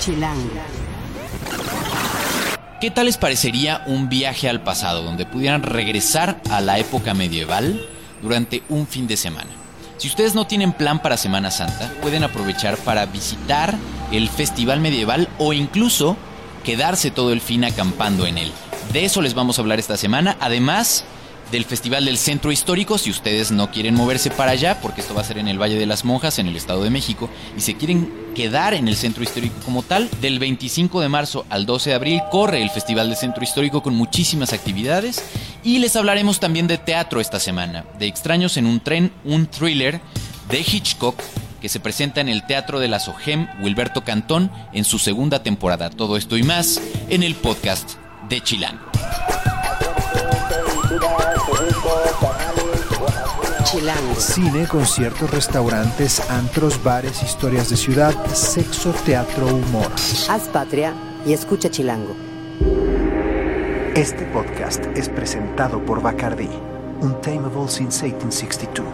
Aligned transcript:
Chilango. 0.00 0.48
¿Qué 2.80 2.90
tal 2.90 3.06
les 3.06 3.18
parecería 3.18 3.82
un 3.86 4.08
viaje 4.08 4.48
al 4.48 4.62
pasado 4.62 5.02
donde 5.02 5.26
pudieran 5.26 5.62
regresar 5.62 6.40
a 6.50 6.62
la 6.62 6.78
época 6.78 7.12
medieval 7.12 7.86
durante 8.22 8.62
un 8.70 8.86
fin 8.86 9.06
de 9.06 9.18
semana? 9.18 9.50
Si 9.98 10.08
ustedes 10.08 10.34
no 10.34 10.46
tienen 10.46 10.72
plan 10.72 11.02
para 11.02 11.18
Semana 11.18 11.50
Santa, 11.50 11.92
pueden 12.00 12.24
aprovechar 12.24 12.78
para 12.78 13.04
visitar 13.04 13.74
el 14.10 14.30
Festival 14.30 14.80
Medieval 14.80 15.28
o 15.38 15.52
incluso 15.52 16.16
quedarse 16.64 17.10
todo 17.10 17.34
el 17.34 17.42
fin 17.42 17.64
acampando 17.64 18.26
en 18.26 18.38
él. 18.38 18.50
De 18.94 19.04
eso 19.04 19.20
les 19.20 19.34
vamos 19.34 19.58
a 19.58 19.62
hablar 19.62 19.78
esta 19.78 19.98
semana. 19.98 20.38
Además, 20.40 21.04
del 21.50 21.64
Festival 21.64 22.04
del 22.04 22.18
Centro 22.18 22.52
Histórico, 22.52 22.98
si 22.98 23.10
ustedes 23.10 23.50
no 23.50 23.70
quieren 23.70 23.94
moverse 23.94 24.30
para 24.30 24.52
allá, 24.52 24.80
porque 24.80 25.00
esto 25.00 25.14
va 25.14 25.22
a 25.22 25.24
ser 25.24 25.38
en 25.38 25.48
el 25.48 25.60
Valle 25.60 25.78
de 25.78 25.86
las 25.86 26.04
Monjas, 26.04 26.38
en 26.38 26.46
el 26.46 26.56
Estado 26.56 26.82
de 26.84 26.90
México, 26.90 27.28
y 27.56 27.60
se 27.60 27.74
quieren 27.74 28.12
quedar 28.34 28.74
en 28.74 28.88
el 28.88 28.96
Centro 28.96 29.22
Histórico 29.22 29.56
como 29.64 29.82
tal, 29.82 30.08
del 30.20 30.38
25 30.38 31.00
de 31.00 31.08
marzo 31.08 31.44
al 31.50 31.66
12 31.66 31.90
de 31.90 31.96
abril 31.96 32.20
corre 32.30 32.62
el 32.62 32.70
Festival 32.70 33.08
del 33.08 33.16
Centro 33.16 33.42
Histórico 33.42 33.82
con 33.82 33.94
muchísimas 33.94 34.52
actividades, 34.52 35.24
y 35.64 35.78
les 35.78 35.96
hablaremos 35.96 36.40
también 36.40 36.66
de 36.66 36.78
teatro 36.78 37.20
esta 37.20 37.40
semana, 37.40 37.84
de 37.98 38.06
Extraños 38.06 38.56
en 38.56 38.66
un 38.66 38.80
tren, 38.80 39.12
un 39.24 39.46
thriller 39.46 40.00
de 40.50 40.60
Hitchcock, 40.60 41.20
que 41.60 41.68
se 41.68 41.80
presenta 41.80 42.20
en 42.20 42.28
el 42.28 42.46
Teatro 42.46 42.80
de 42.80 42.88
la 42.88 43.00
SOGEM 43.00 43.46
Wilberto 43.62 44.02
Cantón 44.02 44.50
en 44.72 44.84
su 44.84 44.98
segunda 44.98 45.42
temporada. 45.42 45.90
Todo 45.90 46.16
esto 46.16 46.38
y 46.38 46.42
más 46.42 46.80
en 47.10 47.22
el 47.22 47.34
podcast 47.34 47.96
de 48.28 48.40
Chilango. 48.40 48.89
Chilango. 53.70 54.16
Cine, 54.16 54.66
conciertos, 54.66 55.30
restaurantes, 55.30 56.28
antros, 56.28 56.82
bares, 56.82 57.22
historias 57.22 57.70
de 57.70 57.76
ciudad, 57.76 58.12
sexo, 58.34 58.92
teatro, 59.04 59.46
humor. 59.46 59.92
Haz 60.28 60.48
patria 60.48 60.92
y 61.24 61.32
escucha 61.34 61.70
Chilango. 61.70 62.16
Este 63.94 64.24
podcast 64.32 64.84
es 64.96 65.08
presentado 65.08 65.84
por 65.84 66.02
Bacardi, 66.02 66.48
Untamable 67.00 67.68
since 67.68 68.04
1862. 68.04 68.88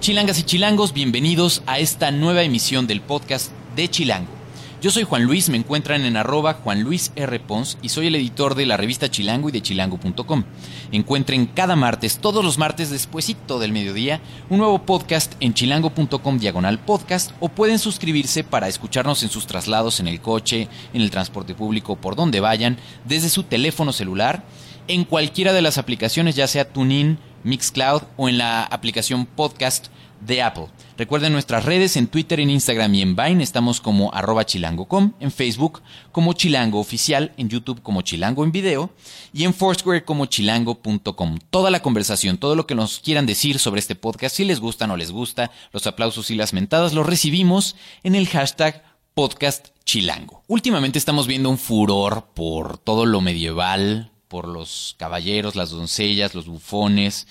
Chilangas 0.00 0.38
y 0.38 0.42
chilangos, 0.42 0.92
bienvenidos 0.92 1.62
a 1.64 1.78
esta 1.78 2.10
nueva 2.10 2.42
emisión 2.42 2.86
del 2.86 3.00
podcast 3.00 3.52
de 3.74 3.88
Chilango. 3.88 4.39
Yo 4.80 4.90
soy 4.90 5.02
Juan 5.02 5.24
Luis, 5.24 5.50
me 5.50 5.58
encuentran 5.58 6.06
en 6.06 6.16
arroba 6.16 6.54
Juan 6.54 6.80
Luis 6.80 7.12
R. 7.14 7.38
Pons 7.40 7.76
y 7.82 7.90
soy 7.90 8.06
el 8.06 8.14
editor 8.14 8.54
de 8.54 8.64
la 8.64 8.78
revista 8.78 9.10
Chilango 9.10 9.50
y 9.50 9.52
de 9.52 9.60
chilango.com. 9.60 10.44
Encuentren 10.90 11.44
cada 11.44 11.76
martes, 11.76 12.16
todos 12.16 12.42
los 12.42 12.56
martes 12.56 12.88
despuesito 12.88 13.58
del 13.58 13.72
mediodía, 13.72 14.22
un 14.48 14.56
nuevo 14.56 14.78
podcast 14.86 15.34
en 15.40 15.52
chilango.com 15.52 16.38
diagonal 16.38 16.78
podcast 16.78 17.32
o 17.40 17.50
pueden 17.50 17.78
suscribirse 17.78 18.42
para 18.42 18.68
escucharnos 18.68 19.22
en 19.22 19.28
sus 19.28 19.46
traslados 19.46 20.00
en 20.00 20.08
el 20.08 20.22
coche, 20.22 20.68
en 20.94 21.02
el 21.02 21.10
transporte 21.10 21.54
público, 21.54 21.96
por 21.96 22.16
donde 22.16 22.40
vayan, 22.40 22.78
desde 23.04 23.28
su 23.28 23.42
teléfono 23.42 23.92
celular, 23.92 24.44
en 24.88 25.04
cualquiera 25.04 25.52
de 25.52 25.60
las 25.60 25.76
aplicaciones, 25.76 26.36
ya 26.36 26.46
sea 26.46 26.72
TuneIn, 26.72 27.18
Mixcloud 27.44 28.02
o 28.16 28.28
en 28.28 28.38
la 28.38 28.62
aplicación 28.64 29.26
podcast 29.26 29.88
de 30.20 30.42
Apple. 30.42 30.66
Recuerden 30.96 31.32
nuestras 31.32 31.64
redes 31.64 31.96
en 31.96 32.06
Twitter, 32.06 32.40
en 32.40 32.50
Instagram 32.50 32.94
y 32.94 33.02
en 33.02 33.16
Vine. 33.16 33.42
Estamos 33.42 33.80
como 33.80 34.12
arroba 34.12 34.44
chilango.com, 34.44 35.14
en 35.18 35.32
Facebook 35.32 35.82
como 36.12 36.34
Chilango 36.34 36.78
Oficial, 36.78 37.32
en 37.36 37.48
YouTube 37.48 37.82
como 37.82 38.02
Chilango 38.02 38.44
en 38.44 38.52
Video 38.52 38.90
y 39.32 39.44
en 39.44 39.54
Foursquare 39.54 40.04
como 40.04 40.26
chilango.com. 40.26 41.38
Toda 41.48 41.70
la 41.70 41.80
conversación, 41.80 42.36
todo 42.36 42.54
lo 42.54 42.66
que 42.66 42.74
nos 42.74 43.00
quieran 43.00 43.26
decir 43.26 43.58
sobre 43.58 43.80
este 43.80 43.94
podcast, 43.94 44.36
si 44.36 44.44
les 44.44 44.60
gusta 44.60 44.84
o 44.84 44.88
no 44.88 44.96
les 44.96 45.10
gusta, 45.10 45.50
los 45.72 45.86
aplausos 45.86 46.30
y 46.30 46.34
las 46.34 46.52
mentadas, 46.52 46.92
los 46.92 47.06
recibimos 47.06 47.76
en 48.02 48.14
el 48.14 48.28
hashtag 48.28 48.84
podcast 49.14 49.68
chilango. 49.84 50.42
Últimamente 50.46 50.98
estamos 50.98 51.26
viendo 51.26 51.50
un 51.50 51.58
furor 51.58 52.28
por 52.34 52.78
todo 52.78 53.06
lo 53.06 53.20
medieval, 53.20 54.09
por 54.30 54.48
los 54.48 54.94
caballeros, 54.98 55.56
las 55.56 55.68
doncellas, 55.68 56.34
los 56.34 56.46
bufones 56.46 57.26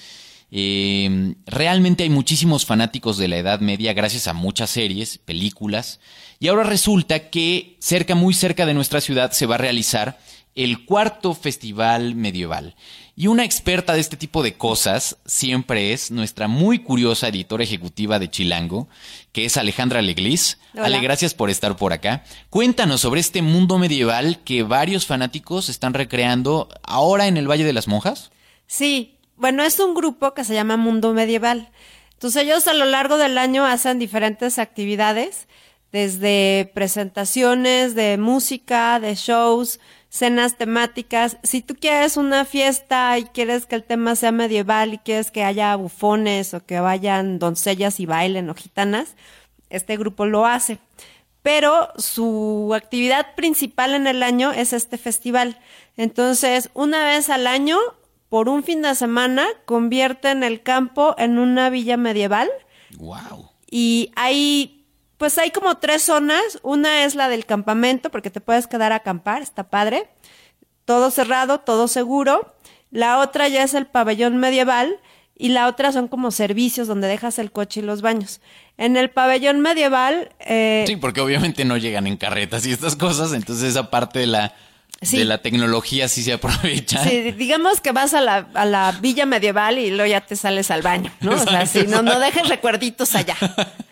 eh, 0.51 1.35
realmente 1.45 2.03
hay 2.03 2.09
muchísimos 2.09 2.65
fanáticos 2.65 3.17
de 3.17 3.27
la 3.27 3.37
Edad 3.37 3.59
Media 3.59 3.93
gracias 3.93 4.27
a 4.27 4.33
muchas 4.33 4.71
series, 4.71 5.19
películas, 5.19 5.99
y 6.39 6.47
ahora 6.47 6.63
resulta 6.63 7.29
que 7.29 7.77
cerca, 7.79 8.15
muy 8.15 8.33
cerca 8.33 8.65
de 8.65 8.73
nuestra 8.73 9.01
ciudad 9.01 9.31
se 9.31 9.45
va 9.45 9.55
a 9.55 9.59
realizar 9.59 10.19
el 10.55 10.85
cuarto 10.85 11.35
festival 11.35 12.15
medieval. 12.15 12.75
Y 13.19 13.27
una 13.27 13.43
experta 13.43 13.91
de 13.91 13.99
este 13.99 14.15
tipo 14.15 14.43
de 14.43 14.53
cosas 14.53 15.17
siempre 15.25 15.91
es 15.91 16.09
nuestra 16.09 16.47
muy 16.47 16.79
curiosa 16.79 17.27
editora 17.27 17.65
ejecutiva 17.65 18.17
de 18.17 18.29
Chilango, 18.29 18.87
que 19.33 19.43
es 19.43 19.57
Alejandra 19.57 20.01
Leglis. 20.01 20.57
Ale, 20.77 21.01
gracias 21.01 21.33
por 21.33 21.49
estar 21.49 21.75
por 21.75 21.91
acá. 21.91 22.23
Cuéntanos 22.49 23.01
sobre 23.01 23.19
este 23.19 23.41
mundo 23.41 23.77
medieval 23.77 24.39
que 24.45 24.63
varios 24.63 25.05
fanáticos 25.05 25.67
están 25.67 25.93
recreando 25.93 26.69
ahora 26.81 27.27
en 27.27 27.35
el 27.35 27.51
Valle 27.51 27.65
de 27.65 27.73
las 27.73 27.89
Monjas. 27.89 28.31
Sí, 28.67 29.17
bueno, 29.35 29.63
es 29.63 29.81
un 29.81 29.95
grupo 29.95 30.33
que 30.33 30.45
se 30.45 30.53
llama 30.53 30.77
Mundo 30.77 31.13
Medieval. 31.13 31.71
Entonces 32.13 32.43
ellos 32.43 32.69
a 32.69 32.73
lo 32.73 32.85
largo 32.85 33.17
del 33.17 33.37
año 33.37 33.65
hacen 33.65 33.99
diferentes 33.99 34.57
actividades, 34.59 35.49
desde 35.91 36.71
presentaciones 36.73 37.95
de 37.95 38.17
música, 38.17 38.97
de 39.01 39.15
shows, 39.15 39.81
cenas 40.09 40.57
temáticas. 40.57 41.37
Si 41.43 41.61
tú 41.61 41.75
quieres 41.75 42.17
una 42.17 42.43
fiesta 42.45 43.17
y 43.17 43.25
quieres 43.25 43.65
que 43.65 43.75
el 43.75 43.83
tema 43.83 44.15
sea 44.15 44.31
medieval 44.31 44.93
y 44.93 44.97
quieres 44.97 45.31
que 45.31 45.43
haya 45.43 45.75
bufones 45.75 46.53
o 46.53 46.65
que 46.65 46.79
vayan 46.79 47.39
doncellas 47.39 47.99
y 47.99 48.05
bailen 48.05 48.49
o 48.49 48.55
gitanas, 48.55 49.15
este 49.69 49.97
grupo 49.97 50.25
lo 50.25 50.45
hace. 50.45 50.79
Pero 51.41 51.89
su 51.97 52.73
actividad 52.75 53.35
principal 53.35 53.93
en 53.93 54.07
el 54.07 54.23
año 54.23 54.51
es 54.51 54.73
este 54.73 54.97
festival. 54.97 55.59
Entonces, 55.95 56.69
una 56.73 57.05
vez 57.05 57.29
al 57.29 57.47
año 57.47 57.77
por 58.29 58.49
un 58.49 58.63
fin 58.63 58.81
de 58.81 58.93
semana 58.95 59.47
convierten 59.65 60.43
el 60.43 60.61
campo 60.61 61.15
en 61.17 61.39
una 61.39 61.69
villa 61.69 61.97
medieval. 61.97 62.49
Wow. 62.97 63.49
Y 63.69 64.11
hay, 64.15 64.78
pues 65.19 65.37
hay 65.37 65.51
como 65.51 65.77
tres 65.77 66.01
zonas. 66.01 66.41
Una 66.63 67.03
es 67.03 67.13
la 67.13 67.27
del 67.29 67.45
campamento, 67.45 68.09
porque 68.09 68.31
te 68.31 68.41
puedes 68.41 68.65
quedar 68.65 68.93
a 68.93 68.95
acampar, 68.95 69.43
está 69.43 69.69
padre. 69.69 70.09
Todo 70.85 71.11
cerrado, 71.11 71.59
todo 71.59 71.87
seguro. 71.87 72.55
La 72.89 73.19
otra 73.19 73.47
ya 73.49 73.61
es 73.61 73.75
el 73.75 73.85
pabellón 73.85 74.37
medieval 74.37 74.97
y 75.37 75.49
la 75.49 75.67
otra 75.67 75.91
son 75.91 76.07
como 76.07 76.31
servicios 76.31 76.87
donde 76.87 77.07
dejas 77.07 77.37
el 77.37 77.51
coche 77.51 77.81
y 77.81 77.83
los 77.83 78.01
baños. 78.01 78.39
En 78.77 78.95
el 78.95 79.09
pabellón 79.09 79.59
medieval... 79.59 80.31
Eh, 80.39 80.85
sí, 80.87 80.95
porque 80.95 81.21
obviamente 81.21 81.65
no 81.65 81.75
llegan 81.77 82.07
en 82.07 82.15
carretas 82.15 82.65
y 82.65 82.71
estas 82.71 82.95
cosas, 82.95 83.33
entonces 83.33 83.69
esa 83.69 83.91
parte 83.91 84.19
de 84.19 84.27
la 84.27 84.55
de 85.01 85.23
la 85.23 85.41
tecnología 85.41 86.09
sí 86.09 86.23
se 86.23 86.33
aprovecha. 86.33 87.03
Sí, 87.03 87.31
digamos 87.31 87.79
que 87.79 87.91
vas 87.91 88.13
a 88.13 88.21
la, 88.21 88.47
a 88.53 88.65
la 88.65 88.91
villa 88.99 89.25
medieval 89.25 89.77
y 89.77 89.91
luego 89.91 90.09
ya 90.09 90.21
te 90.21 90.35
sales 90.35 90.71
al 90.71 90.81
baño, 90.81 91.11
¿no? 91.21 91.31
o 91.33 91.37
sea, 91.37 91.65
si 91.65 91.87
no, 91.87 92.01
no 92.01 92.19
dejes 92.19 92.49
recuerditos 92.49 93.15
allá. 93.15 93.37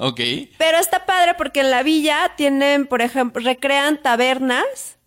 ok. 0.00 0.20
Pero 0.58 0.78
está 0.78 1.06
padre 1.06 1.34
porque 1.34 1.60
en 1.60 1.70
la 1.70 1.82
villa 1.82 2.32
tienen, 2.36 2.86
por 2.86 3.02
ejemplo, 3.02 3.42
recrean 3.42 4.02
tabernas, 4.02 4.98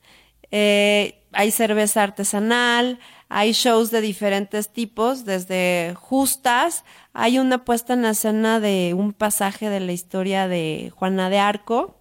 eh, 0.51 1.19
hay 1.31 1.51
cerveza 1.51 2.03
artesanal, 2.03 2.99
hay 3.27 3.51
shows 3.53 3.89
de 3.89 4.01
diferentes 4.01 4.69
tipos, 4.69 5.25
desde 5.25 5.95
justas, 5.95 6.85
hay 7.13 7.39
una 7.39 7.65
puesta 7.65 7.93
en 7.93 8.05
escena 8.05 8.59
de 8.59 8.93
un 8.95 9.13
pasaje 9.13 9.69
de 9.69 9.79
la 9.79 9.91
historia 9.91 10.47
de 10.47 10.91
Juana 10.95 11.31
de 11.31 11.39
Arco, 11.39 11.97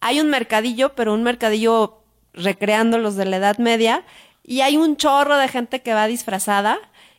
hay 0.00 0.20
un 0.20 0.28
mercadillo, 0.28 0.94
pero 0.96 1.14
un 1.14 1.22
mercadillo 1.22 2.02
recreando 2.32 2.98
los 2.98 3.14
de 3.14 3.26
la 3.26 3.36
Edad 3.36 3.58
Media, 3.58 4.04
y 4.42 4.62
hay 4.62 4.76
un 4.76 4.96
chorro 4.96 5.36
de 5.36 5.46
gente 5.46 5.82
que 5.82 5.94
va 5.94 6.06
disfrazada, 6.06 6.78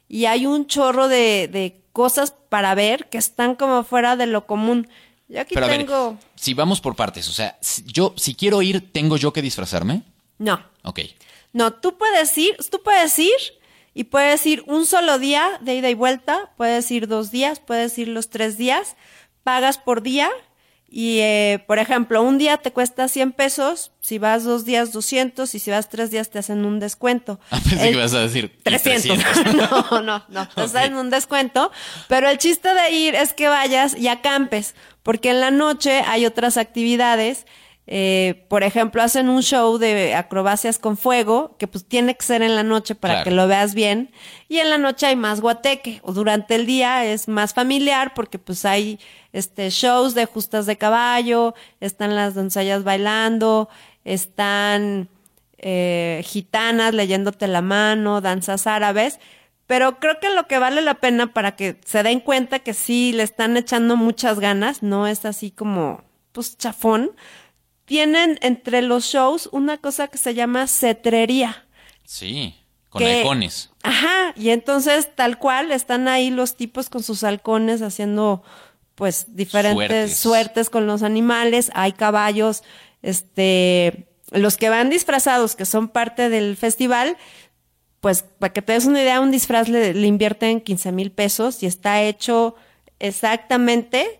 y 0.10 0.26
hay 0.26 0.48
un 0.48 0.66
chorro 0.68 1.08
de, 1.08 1.76
cosas 1.94 2.34
para 2.50 2.76
ver 2.76 3.10
que 3.10 3.18
están 3.18 3.56
como 3.56 3.84
fuera 3.84 4.16
de 4.16 4.26
lo 4.26 4.46
común. 4.46 4.88
Yo 5.28 5.42
aquí 5.42 5.56
tengo. 5.56 6.18
si 6.36 6.54
vamos 6.54 6.82
por 6.82 6.96
partes, 6.96 7.28
o 7.28 7.32
sea, 7.32 7.58
yo, 7.86 8.14
si 8.16 8.36
quiero 8.36 8.62
ir, 8.62 8.92
¿tengo 8.92 9.18
yo 9.18 9.34
que 9.34 9.42
disfrazarme? 9.42 10.04
No. 10.38 10.64
Ok. 10.84 11.02
No, 11.52 11.74
tú 11.74 11.98
puedes 11.98 12.36
ir, 12.38 12.56
tú 12.72 12.82
puedes 12.84 13.18
ir 13.20 13.36
y 13.94 14.06
puedes 14.06 14.46
ir 14.46 14.64
un 14.66 14.86
solo 14.86 15.20
día 15.20 15.60
de 15.62 15.76
ida 15.76 15.90
y 15.90 15.94
vuelta, 15.94 16.52
puedes 16.58 16.90
ir 16.90 17.08
dos 17.08 17.32
días, 17.32 17.60
puedes 17.60 17.98
ir 17.98 18.08
los 18.08 18.30
tres 18.30 18.58
días, 18.58 18.96
pagas 19.44 19.78
por 19.78 20.02
día 20.02 20.32
y, 20.92 21.20
eh, 21.20 21.64
por 21.68 21.78
ejemplo, 21.78 22.24
un 22.24 22.38
día 22.38 22.58
te 22.58 22.72
cuesta 22.72 23.08
100 23.08 23.34
pesos, 23.34 23.92
si 24.00 24.18
vas 24.18 24.44
dos 24.44 24.66
días 24.66 24.92
200 24.92 25.54
y 25.54 25.60
si 25.60 25.70
vas 25.70 25.88
tres 25.88 26.10
días 26.10 26.30
te 26.30 26.40
hacen 26.40 26.66
un 26.66 26.80
descuento. 26.80 27.40
Ah, 27.52 27.60
pensé 27.68 27.92
que 27.92 27.98
vas 27.98 28.14
a 28.14 28.22
decir 28.22 28.58
300. 28.64 29.18
no, 29.56 30.02
no, 30.02 30.26
no, 30.30 30.48
te 30.48 30.62
hacen 30.62 30.96
un 30.96 31.10
descuento. 31.10 31.72
Pero 32.08 32.30
el 32.30 32.38
chiste 32.38 32.74
de 32.74 32.92
ir 32.92 33.16
es 33.16 33.34
que 33.34 33.48
vayas 33.48 33.96
y 33.98 34.08
acampes, 34.08 34.76
porque 35.04 35.32
en 35.32 35.42
la 35.42 35.52
noche 35.52 36.04
hay 36.08 36.26
otras 36.26 36.58
actividades 36.58 37.46
Eh, 37.92 38.46
por 38.50 38.62
ejemplo, 38.62 39.02
hacen 39.02 39.30
un 39.30 39.42
show 39.42 39.80
de 39.80 40.14
acrobacias 40.14 40.78
con 40.78 40.96
fuego, 40.96 41.56
que 41.58 41.66
pues 41.66 41.86
tiene 41.86 42.14
que 42.16 42.24
ser 42.24 42.44
en 42.44 42.56
la 42.56 42.62
noche 42.62 42.94
para 42.94 43.16
Claro. 43.16 43.24
que 43.24 43.32
lo 43.32 43.48
veas 43.48 43.74
bien. 43.74 44.12
Y 44.48 44.60
en 44.60 44.70
la 44.70 44.78
noche 44.78 45.08
hay 45.08 45.16
más 45.16 45.42
guateque. 45.42 46.00
O 46.04 46.14
durante 46.14 46.54
el 46.54 46.68
día 46.68 47.04
es 47.06 47.28
más 47.28 47.56
familiar 47.56 48.14
porque 48.14 48.38
pues 48.38 48.64
hay 48.64 49.00
este 49.34 49.72
shows 49.72 50.14
de 50.14 50.28
justas 50.28 50.68
de 50.68 50.78
caballo, 50.78 51.56
están 51.80 52.16
las 52.16 52.36
doncellas 52.36 52.84
bailando, 52.84 53.70
están 54.06 55.10
eh, 55.58 56.22
gitanas 56.26 56.94
leyéndote 56.94 57.48
la 57.48 57.64
mano, 57.64 58.22
danzas 58.22 58.68
árabes. 58.68 59.20
Pero 59.66 60.00
creo 60.00 60.20
que 60.20 60.30
lo 60.30 60.46
que 60.48 60.60
vale 60.60 60.82
la 60.82 60.96
pena 60.96 61.34
para 61.34 61.56
que 61.56 61.80
se 61.86 62.04
den 62.04 62.20
cuenta 62.20 62.60
que 62.60 62.76
sí 62.76 63.14
le 63.14 63.24
están 63.24 63.58
echando 63.58 63.98
muchas 63.98 64.40
ganas, 64.40 64.84
no 64.84 65.08
es 65.08 65.26
así 65.26 65.50
como, 65.50 66.04
pues, 66.34 66.56
chafón. 66.56 67.12
Tienen 67.90 68.38
entre 68.44 68.84
los 68.84 69.06
shows 69.06 69.50
una 69.52 69.78
cosa 69.80 70.08
que 70.08 70.20
se 70.20 70.36
llama 70.36 70.68
cetrería. 70.68 71.66
Sí, 72.06 72.56
con 72.90 73.02
Que- 73.02 73.18
halcones. 73.22 73.72
Ajá, 73.82 74.34
y 74.38 74.50
entonces 74.52 75.10
tal 75.16 75.40
cual 75.40 75.72
están 75.72 76.08
ahí 76.08 76.30
los 76.30 76.56
tipos 76.56 76.88
con 76.90 77.02
sus 77.02 77.24
halcones 77.24 77.82
haciendo 77.82 78.44
pues 78.94 79.26
diferentes 79.36 79.76
Suertes. 79.88 80.18
suertes, 80.18 80.70
con 80.70 80.86
los 80.86 81.02
animales, 81.02 81.72
hay 81.74 81.94
caballos, 81.94 82.64
este, 83.02 84.08
los 84.30 84.58
que 84.58 84.70
van 84.70 84.90
disfrazados, 84.92 85.56
que 85.56 85.66
son 85.66 85.88
parte 85.88 86.30
del 86.30 86.58
festival, 86.58 87.18
pues 88.02 88.24
para 88.24 88.54
que 88.54 88.62
te 88.62 88.74
des 88.74 88.86
una 88.86 89.02
idea, 89.02 89.20
un 89.20 89.32
disfraz 89.32 89.68
le, 89.68 89.96
le 89.96 90.06
invierten 90.06 90.62
15 90.62 90.92
mil 90.92 91.12
pesos 91.12 91.64
y 91.64 91.66
está 91.66 92.04
hecho 92.04 92.56
exactamente 93.00 94.19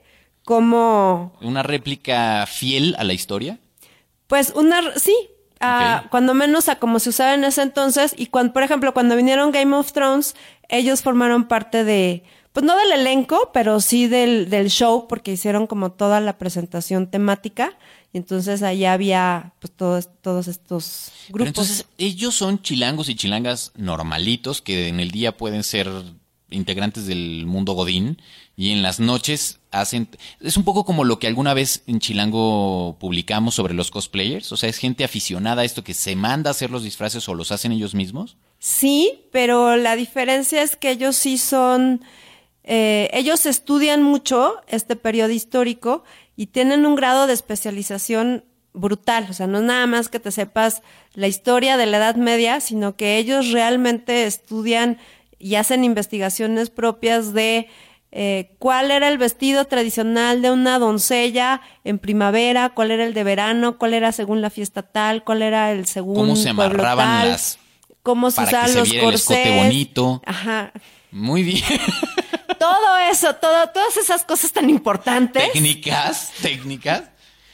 como 0.50 1.32
Una 1.42 1.62
réplica 1.62 2.46
fiel 2.48 2.96
a 2.98 3.04
la 3.04 3.14
historia. 3.14 3.60
Pues 4.26 4.52
una, 4.56 4.82
sí, 4.98 5.16
a- 5.60 6.02
Ok. 6.06 6.10
cuando 6.10 6.34
menos 6.34 6.70
a 6.70 6.78
como 6.80 6.98
se 6.98 7.10
usaba 7.10 7.36
en 7.36 7.44
ese 7.44 7.62
entonces 7.62 8.16
y 8.18 8.26
cuando, 8.28 8.52
por 8.54 8.64
ejemplo, 8.64 8.92
cuando 8.96 9.16
vinieron 9.16 9.52
Game 9.52 9.76
of 9.76 9.92
Thrones, 9.94 10.36
ellos 10.68 11.04
formaron 11.04 11.48
parte 11.48 11.84
de, 11.84 12.24
pues 12.52 12.66
no 12.66 12.76
del 12.76 12.92
elenco, 12.94 13.52
pero 13.54 13.80
sí 13.80 14.08
del, 14.08 14.50
del 14.50 14.70
show 14.72 15.08
porque 15.08 15.32
hicieron 15.34 15.68
como 15.68 15.92
toda 15.92 16.20
la 16.20 16.40
presentación 16.40 17.12
temática 17.12 17.78
y 18.12 18.18
entonces 18.18 18.64
ahí 18.64 18.86
había 18.86 19.54
pues 19.60 19.72
todos, 19.76 20.10
todos 20.22 20.48
estos 20.48 21.12
Pero 21.28 21.34
grupos. 21.36 21.48
entonces, 21.50 21.86
ellos 22.00 22.34
son 22.34 22.60
chilangos 22.64 23.08
y 23.08 23.14
chilangas 23.16 23.72
normalitos 23.78 24.64
que 24.64 24.88
en 24.88 25.00
el 25.00 25.12
día 25.12 25.38
pueden 25.38 25.64
ser 25.64 25.88
integrantes 26.52 27.06
del 27.06 27.46
mundo 27.46 27.74
godín 27.74 28.22
y 28.56 28.72
en 28.72 28.82
las 28.82 29.00
noches 29.00 29.60
hacen... 29.72 30.10
Es 30.42 30.58
un 30.58 30.64
poco 30.64 30.86
como 30.86 31.04
lo 31.04 31.20
que 31.20 31.28
alguna 31.28 31.54
vez 31.54 31.84
en 31.88 32.00
Chilango 32.00 32.98
publicamos 33.00 33.56
sobre 33.56 33.74
los 33.74 33.92
cosplayers, 33.92 34.52
o 34.52 34.58
sea, 34.58 34.70
es 34.70 34.78
gente 34.78 35.04
aficionada 35.04 35.62
a 35.62 35.66
esto 35.66 35.84
que 35.84 35.94
se 35.94 36.16
manda 36.16 36.50
a 36.50 36.52
hacer 36.52 36.70
los 36.72 36.84
disfraces 36.84 37.28
o 37.30 37.36
los 37.36 37.52
hacen 37.52 37.72
ellos 37.72 37.96
mismos. 37.96 38.38
Sí, 38.60 39.26
pero 39.32 39.78
la 39.78 39.96
diferencia 39.96 40.62
es 40.62 40.76
que 40.76 40.92
ellos 40.92 41.16
sí 41.16 41.38
son, 41.38 42.04
eh, 42.64 43.10
ellos 43.14 43.46
estudian 43.46 44.04
mucho 44.04 44.56
este 44.68 44.96
periodo 44.96 45.32
histórico 45.32 46.04
y 46.36 46.48
tienen 46.48 46.86
un 46.86 46.96
grado 46.96 47.28
de 47.28 47.34
especialización 47.34 48.44
brutal. 48.74 49.28
O 49.30 49.34
sea, 49.34 49.48
no 49.48 49.60
es 49.60 49.64
nada 49.64 49.88
más 49.88 50.10
que 50.10 50.20
te 50.20 50.32
sepas 50.32 50.82
la 51.14 51.28
historia 51.28 51.78
de 51.78 51.86
la 51.86 51.98
Edad 51.98 52.16
Media, 52.16 52.60
sino 52.60 52.96
que 52.96 53.18
ellos 53.18 53.52
realmente 53.52 54.26
estudian 54.26 54.98
y 55.40 55.56
hacen 55.56 55.84
investigaciones 55.84 56.70
propias 56.70 57.34
de 57.34 57.68
eh, 58.12 58.56
cuál 58.60 58.92
era 58.92 59.08
el 59.08 59.18
vestido 59.18 59.66
tradicional 59.66 60.42
de 60.42 60.52
una 60.52 60.80
doncella 60.80 61.62
en 61.84 62.00
primavera, 62.00 62.70
cuál 62.70 62.92
era 62.92 63.06
el 63.06 63.14
de 63.14 63.24
verano, 63.24 63.78
cuál 63.78 63.94
era 63.94 64.12
según 64.12 64.42
la 64.42 64.50
fiesta 64.50 64.82
tal, 64.82 65.24
cuál 65.24 65.42
era 65.42 65.72
el 65.72 65.86
según 65.86 66.16
Cómo 66.16 66.36
se 66.36 66.50
amarraban 66.50 67.22
tal, 67.22 67.30
las... 67.30 67.60
cómo 68.04 68.32
se 68.32 68.38
para 68.38 68.50
que 68.50 68.56
usaban 68.56 68.70
se 68.70 68.80
los 68.80 68.90
viera 68.90 69.06
el 69.08 69.12
corsés. 69.14 69.64
bonito. 69.64 70.22
Ajá. 70.26 70.74
Muy 71.12 71.44
bien. 71.44 71.64
Todo 72.60 72.98
eso, 73.10 73.34
todo, 73.36 73.70
todas 73.70 73.96
esas 73.96 74.26
cosas 74.26 74.52
tan 74.52 74.70
importantes. 74.70 75.54
técnicas, 75.54 76.32
técnicas. 76.42 77.04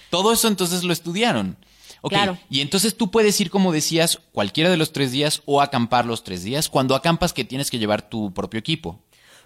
Todo 0.10 0.34
eso 0.34 0.48
entonces 0.48 0.84
lo 0.84 0.92
estudiaron. 0.92 1.58
Ok, 2.06 2.12
Claro. 2.14 2.38
y 2.52 2.62
entonces 2.62 2.96
tú 2.96 3.10
puedes 3.10 3.42
ir, 3.42 3.50
como 3.50 3.72
decías, 3.72 4.20
cualquiera 4.32 4.70
de 4.70 4.78
los 4.78 4.92
tres 4.94 5.12
días 5.12 5.42
o 5.46 5.60
acampar 5.60 6.06
los 6.06 6.24
tres 6.24 6.44
días. 6.44 6.70
Cuando 6.70 6.94
acampas 6.94 7.34
que 7.34 7.44
tienes 7.46 7.72
que 7.72 7.80
llevar 7.80 8.08
tu 8.08 8.32
propio 8.32 8.60
equipo. 8.60 9.00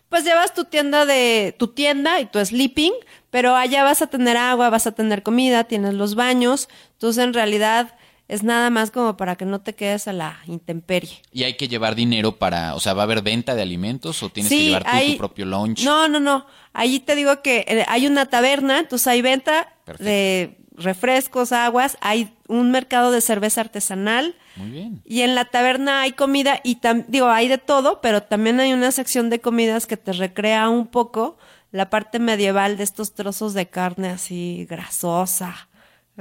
Pues 0.09 0.25
llevas 0.25 0.53
tu 0.53 0.65
tienda 0.65 1.05
de 1.05 1.55
tu 1.57 1.67
tienda 1.67 2.19
y 2.19 2.25
tu 2.25 2.43
sleeping, 2.43 2.91
pero 3.29 3.55
allá 3.55 3.83
vas 3.83 4.01
a 4.01 4.07
tener 4.07 4.35
agua, 4.37 4.69
vas 4.69 4.87
a 4.87 4.91
tener 4.91 5.23
comida, 5.23 5.63
tienes 5.65 5.93
los 5.93 6.15
baños, 6.15 6.67
entonces 6.93 7.23
en 7.23 7.33
realidad 7.33 7.95
es 8.27 8.43
nada 8.43 8.69
más 8.71 8.91
como 8.91 9.15
para 9.17 9.35
que 9.37 9.45
no 9.45 9.61
te 9.61 9.73
quedes 9.73 10.07
a 10.07 10.13
la 10.13 10.39
intemperie. 10.47 11.21
Y 11.31 11.43
hay 11.43 11.55
que 11.55 11.67
llevar 11.67 11.95
dinero 11.95 12.37
para, 12.37 12.75
o 12.75 12.79
sea, 12.79 12.93
¿va 12.93 13.03
a 13.03 13.05
haber 13.05 13.21
venta 13.21 13.55
de 13.55 13.61
alimentos 13.61 14.21
o 14.21 14.29
tienes 14.29 14.49
Sí, 14.49 14.57
que 14.57 14.63
llevar 14.65 14.83
tú 14.83 14.89
hay- 14.91 15.11
tu 15.13 15.17
propio 15.19 15.45
lunch? 15.45 15.83
No, 15.85 16.07
no, 16.07 16.19
no. 16.19 16.45
Allí 16.73 16.99
te 16.99 17.15
digo 17.15 17.41
que 17.41 17.65
eh, 17.67 17.85
hay 17.87 18.05
una 18.05 18.25
taberna, 18.25 18.79
entonces 18.79 19.07
hay 19.07 19.21
venta 19.21 19.73
Perfecto. 19.85 20.03
de 20.09 20.57
refrescos, 20.75 21.51
aguas, 21.51 21.97
hay 22.01 22.33
un 22.49 22.71
mercado 22.71 23.11
de 23.11 23.21
cerveza 23.21 23.61
artesanal. 23.61 24.35
Muy 24.57 24.71
bien. 24.71 25.01
Y 25.05 25.21
en 25.21 25.35
la 25.35 25.45
taberna 25.45 26.01
hay 26.01 26.11
comida 26.11 26.59
y 26.63 26.75
tam- 26.81 27.05
digo, 27.07 27.27
hay 27.29 27.47
de 27.47 27.57
todo, 27.59 28.01
pero 28.01 28.21
también 28.23 28.59
hay 28.59 28.73
una 28.73 28.91
sección 28.91 29.29
de 29.29 29.39
comidas 29.39 29.85
que 29.87 29.95
te 29.95 30.11
recrea 30.11 30.67
un 30.67 30.87
poco 30.87 31.37
la 31.71 31.89
parte 31.89 32.19
medieval 32.19 32.75
de 32.75 32.83
estos 32.83 33.13
trozos 33.13 33.53
de 33.53 33.67
carne 33.69 34.09
así 34.09 34.65
grasosa, 34.69 35.69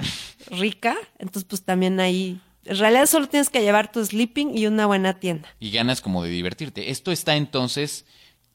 rica. 0.51 0.97
Entonces, 1.19 1.45
pues 1.45 1.63
también 1.63 1.99
ahí, 2.01 2.41
en 2.65 2.79
realidad 2.79 3.07
solo 3.07 3.29
tienes 3.29 3.51
que 3.51 3.63
llevar 3.63 3.91
tu 3.91 4.05
sleeping 4.05 4.57
y 4.57 4.67
una 4.67 4.87
buena 4.87 5.15
tienda. 5.15 5.49
Y 5.59 5.71
ganas 5.71 6.01
como 6.01 6.23
de 6.23 6.31
divertirte. 6.31 6.91
Esto 6.91 7.11
está 7.13 7.37
entonces 7.37 8.05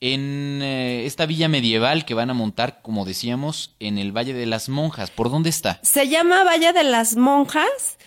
en 0.03 0.59
eh, 0.61 1.05
esta 1.05 1.25
villa 1.25 1.47
medieval 1.47 2.03
que 2.03 2.13
van 2.13 2.29
a 2.29 2.33
montar, 2.33 2.81
como 2.81 3.05
decíamos, 3.05 3.73
en 3.79 3.97
el 3.97 4.11
Valle 4.11 4.33
de 4.33 4.45
las 4.45 4.67
Monjas. 4.67 5.11
¿Por 5.11 5.31
dónde 5.31 5.49
está? 5.49 5.79
Se 5.81 6.09
llama 6.09 6.43
Valle 6.43 6.73
de 6.73 6.83
las 6.83 7.15
Monjas. 7.15 7.97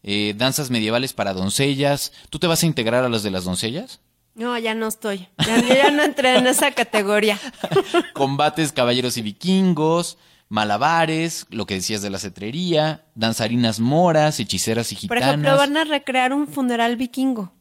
eh, 0.03 0.33
danzas 0.35 0.69
medievales 0.71 1.13
para 1.13 1.33
doncellas. 1.33 2.11
¿Tú 2.29 2.39
te 2.39 2.47
vas 2.47 2.63
a 2.63 2.65
integrar 2.65 3.03
a 3.03 3.09
las 3.09 3.23
de 3.23 3.31
las 3.31 3.43
doncellas? 3.43 3.99
No, 4.37 4.57
ya 4.57 4.73
no 4.75 4.87
estoy. 4.87 5.27
Ya, 5.45 5.59
ya 5.61 5.91
no 5.91 6.03
entré 6.03 6.37
en 6.37 6.47
esa 6.47 6.71
categoría. 6.71 7.37
combates 8.13 8.71
caballeros 8.71 9.17
y 9.17 9.21
vikingos, 9.23 10.17
malabares, 10.47 11.45
lo 11.49 11.65
que 11.65 11.73
decías 11.73 12.01
de 12.01 12.09
la 12.09 12.19
cetrería, 12.19 13.03
danzarinas 13.15 13.79
moras, 13.79 14.39
hechiceras 14.39 14.91
y 14.91 14.95
Por 15.07 15.17
gitanas. 15.17 15.29
ejemplo, 15.29 15.57
van 15.57 15.75
a 15.77 15.83
recrear 15.83 16.33
un 16.33 16.47
funeral 16.47 16.95
vikingo, 16.95 17.51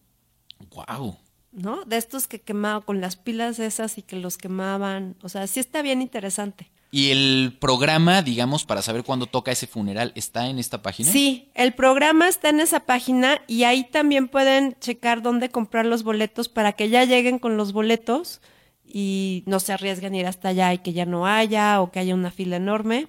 Wow. 0.71 1.16
¿no? 1.52 1.83
De 1.87 1.97
estos 1.97 2.28
que 2.28 2.40
quemaban 2.42 2.83
con 2.83 3.00
las 3.00 3.16
pilas 3.16 3.59
esas 3.59 3.97
y 3.99 4.02
que 4.02 4.16
los 4.16 4.37
quemaban. 4.37 5.16
O 5.23 5.28
sea, 5.30 5.47
sí 5.47 5.59
está 5.61 5.80
bien 5.83 6.02
interesante. 6.02 6.71
Y 6.97 7.11
el 7.11 7.55
programa, 7.61 8.23
digamos, 8.23 8.65
para 8.65 8.81
saber 8.81 9.05
cuándo 9.05 9.26
toca 9.26 9.53
ese 9.53 9.67
funeral, 9.67 10.12
está 10.15 10.49
en 10.49 10.59
esta 10.59 10.81
página. 10.81 11.12
Sí, 11.12 11.50
el 11.53 11.75
programa 11.75 12.26
está 12.26 12.49
en 12.49 12.59
esa 12.59 12.81
página 12.81 13.43
y 13.47 13.65
ahí 13.65 13.85
también 13.85 14.29
pueden 14.29 14.79
checar 14.81 15.21
dónde 15.21 15.50
comprar 15.50 15.85
los 15.85 16.05
boletos 16.05 16.49
para 16.49 16.73
que 16.73 16.88
ya 16.88 17.05
lleguen 17.05 17.38
con 17.38 17.59
los 17.59 17.75
boletos 17.75 18.41
y 18.83 19.43
no 19.45 19.61
se 19.61 19.75
arriesguen 19.75 20.15
a 20.15 20.17
ir 20.17 20.26
hasta 20.26 20.49
allá 20.49 20.73
y 20.73 20.79
que 20.79 20.95
ya 20.95 21.05
no 21.05 21.26
haya 21.26 21.83
o 21.83 21.93
que 21.93 21.99
haya 21.99 22.15
una 22.15 22.31
fila 22.31 22.57
enorme. 22.57 23.09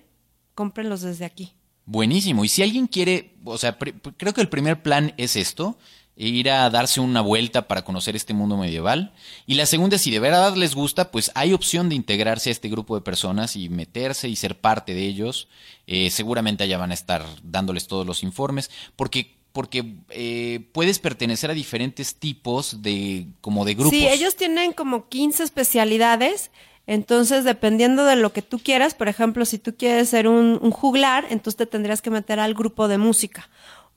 Cómprenlos 0.54 1.00
desde 1.00 1.24
aquí. 1.24 1.54
Buenísimo. 1.86 2.44
Y 2.44 2.50
si 2.50 2.64
alguien 2.64 2.88
quiere, 2.88 3.38
o 3.46 3.58
sea, 3.58 3.78
creo 3.78 4.34
que 4.34 4.42
el 4.42 4.50
primer 4.50 4.84
plan 4.84 5.14
es 5.16 5.38
esto, 5.38 5.78
ir 6.18 6.50
a 6.50 6.70
darse 6.70 7.00
una 7.00 7.22
vuelta 7.22 7.68
para 7.68 7.84
conocer 7.84 8.16
este 8.16 8.34
mundo 8.34 8.58
medieval. 8.58 9.14
Y 9.46 9.54
la 9.54 9.66
segunda, 9.66 9.98
si 9.98 10.12
de 10.12 10.20
verdad 10.20 10.56
les 10.56 10.74
gusta, 10.74 11.12
pues 11.12 11.32
hay 11.36 11.54
opción 11.54 11.90
de 11.90 11.96
integrarse 11.96 12.50
a 12.50 12.52
este 12.52 12.70
grupo 12.70 12.96
de 12.96 13.02
personas 13.02 13.56
y 13.56 13.70
meterse 13.70 14.28
y 14.28 14.36
ser 14.36 14.60
parte 14.60 14.94
de 14.94 15.06
ellos. 15.06 15.48
Eh, 15.86 16.10
seguramente 16.10 16.64
allá 16.64 16.78
van 16.78 16.92
a 16.92 16.96
estar 16.96 17.24
dándoles 17.44 17.88
todos 17.88 18.06
los 18.06 18.24
informes, 18.24 18.72
porque 18.96 19.38
porque 19.54 19.96
eh, 20.10 20.68
puedes 20.72 21.00
pertenecer 21.00 21.50
a 21.50 21.56
diferentes 21.56 22.14
tipos 22.14 22.84
de 22.84 23.26
como 23.42 23.66
de 23.66 23.74
grupos. 23.74 23.98
Sí, 23.98 24.08
ellos 24.08 24.36
tienen 24.36 24.72
como 24.72 25.08
15 25.08 25.44
especialidades. 25.44 26.52
Entonces, 26.86 27.44
dependiendo 27.44 28.06
de 28.06 28.16
lo 28.16 28.32
que 28.32 28.44
tú 28.44 28.60
quieras, 28.60 28.94
por 28.94 29.08
ejemplo, 29.10 29.46
si 29.46 29.58
tú 29.58 29.76
quieres 29.76 30.10
ser 30.10 30.28
un, 30.28 30.60
un 30.62 30.72
juglar, 30.72 31.26
entonces 31.32 31.58
te 31.58 31.66
tendrías 31.66 32.04
que 32.04 32.12
meter 32.12 32.40
al 32.40 32.54
grupo 32.54 32.88
de 32.88 33.00
música. 33.00 33.50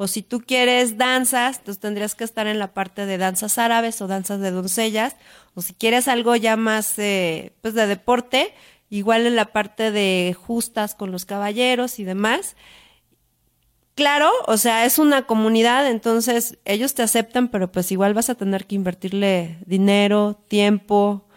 O 0.02 0.09
si 0.09 0.23
tú 0.23 0.40
quieres 0.40 0.97
danzas, 0.97 1.59
entonces 1.59 1.78
tendrías 1.78 2.14
que 2.14 2.25
estar 2.25 2.47
en 2.47 2.59
la 2.59 2.73
parte 2.73 3.04
de 3.04 3.19
danzas 3.19 3.59
árabes 3.59 4.00
o 4.00 4.07
danzas 4.07 4.40
de 4.40 4.50
doncellas. 4.50 5.14
O 5.52 5.61
si 5.61 5.75
quieres 5.75 6.09
algo 6.09 6.35
ya 6.37 6.57
más 6.57 6.99
eh, 6.99 7.52
pues 7.61 7.75
de 7.75 7.87
deporte, 7.87 8.54
igual 8.88 9.26
en 9.26 9.37
la 9.37 9.52
parte 9.52 9.90
de 9.90 10.35
justas 10.35 10.95
con 10.95 11.12
los 11.12 11.26
caballeros 11.26 11.99
y 11.99 12.04
demás. 12.04 12.57
Claro, 13.95 14.30
o 14.47 14.57
sea, 14.57 14.87
es 14.87 14.99
una 14.99 15.26
comunidad, 15.26 15.87
entonces 15.87 16.57
ellos 16.64 16.95
te 16.95 17.02
aceptan, 17.02 17.49
pero 17.49 17.71
pues 17.71 17.92
igual 17.92 18.14
vas 18.14 18.30
a 18.30 18.37
tener 18.37 18.66
que 18.66 18.76
invertirle 18.76 19.59
dinero, 19.66 20.42
tiempo 20.49 21.28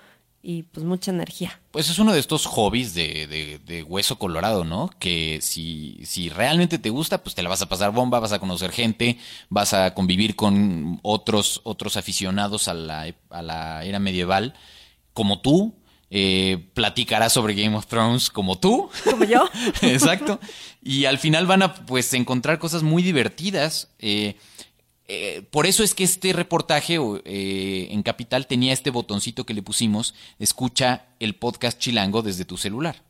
y 0.45 0.63
pues 0.63 0.85
mucha 0.85 1.09
energía. 1.12 1.59
Pues 1.71 1.89
es 1.89 1.97
uno 2.00 2.12
de 2.13 2.19
estos 2.19 2.45
hobbies 2.45 2.93
de, 2.93 3.25
de- 3.27 3.59
de 3.65 3.81
hueso 3.83 4.19
colorado, 4.19 4.65
¿no? 4.65 4.89
Que 5.00 5.39
si, 5.41 6.00
si 6.03 6.27
realmente 6.29 6.77
te 6.77 6.89
gusta, 6.89 7.23
pues 7.23 7.33
te 7.33 7.41
la 7.41 7.50
vas 7.50 7.62
a 7.62 7.69
pasar 7.69 7.91
bomba, 7.93 8.19
vas 8.19 8.33
a 8.33 8.39
conocer 8.39 8.71
gente, 8.71 9.17
vas 9.50 9.73
a 9.73 9.93
convivir 9.93 10.35
con 10.35 11.00
otros, 11.01 11.62
otros 11.63 11.95
aficionados 11.97 12.67
a 12.67 12.73
la, 12.73 13.13
a 13.29 13.41
la 13.41 13.85
era 13.85 14.00
medieval, 14.00 14.53
como 15.13 15.39
tú. 15.41 15.73
eh, 16.15 16.69
platicarás 16.75 17.33
sobre 17.33 17.55
Game 17.55 17.75
of 17.75 17.88
Thrones 17.88 18.29
como 18.29 18.59
tú. 18.59 18.89
Como 19.09 19.23
yo. 19.23 19.50
Exacto. 19.81 20.39
Y 20.83 21.05
al 21.05 21.17
final 21.17 21.47
van 21.47 21.63
a 21.63 21.73
pues 21.73 22.13
encontrar 22.13 22.59
cosas 22.59 22.83
muy 22.83 23.01
divertidas. 23.01 23.88
eh, 23.97 24.35
eh, 25.07 25.43
por 25.51 25.65
eso 25.65 25.83
es 25.83 25.93
que 25.93 26.03
este 26.03 26.31
reportaje 26.33 26.98
eh, 27.25 27.88
en 27.91 28.03
Capital 28.03 28.48
tenía 28.48 28.74
este 28.74 28.89
botoncito 28.89 29.45
que 29.45 29.53
le 29.53 29.62
pusimos, 29.62 30.15
escucha 30.39 31.05
el 31.19 31.36
podcast 31.36 31.77
chilango 31.77 32.22
desde 32.22 32.45
tu 32.45 32.57
celular. 32.57 33.01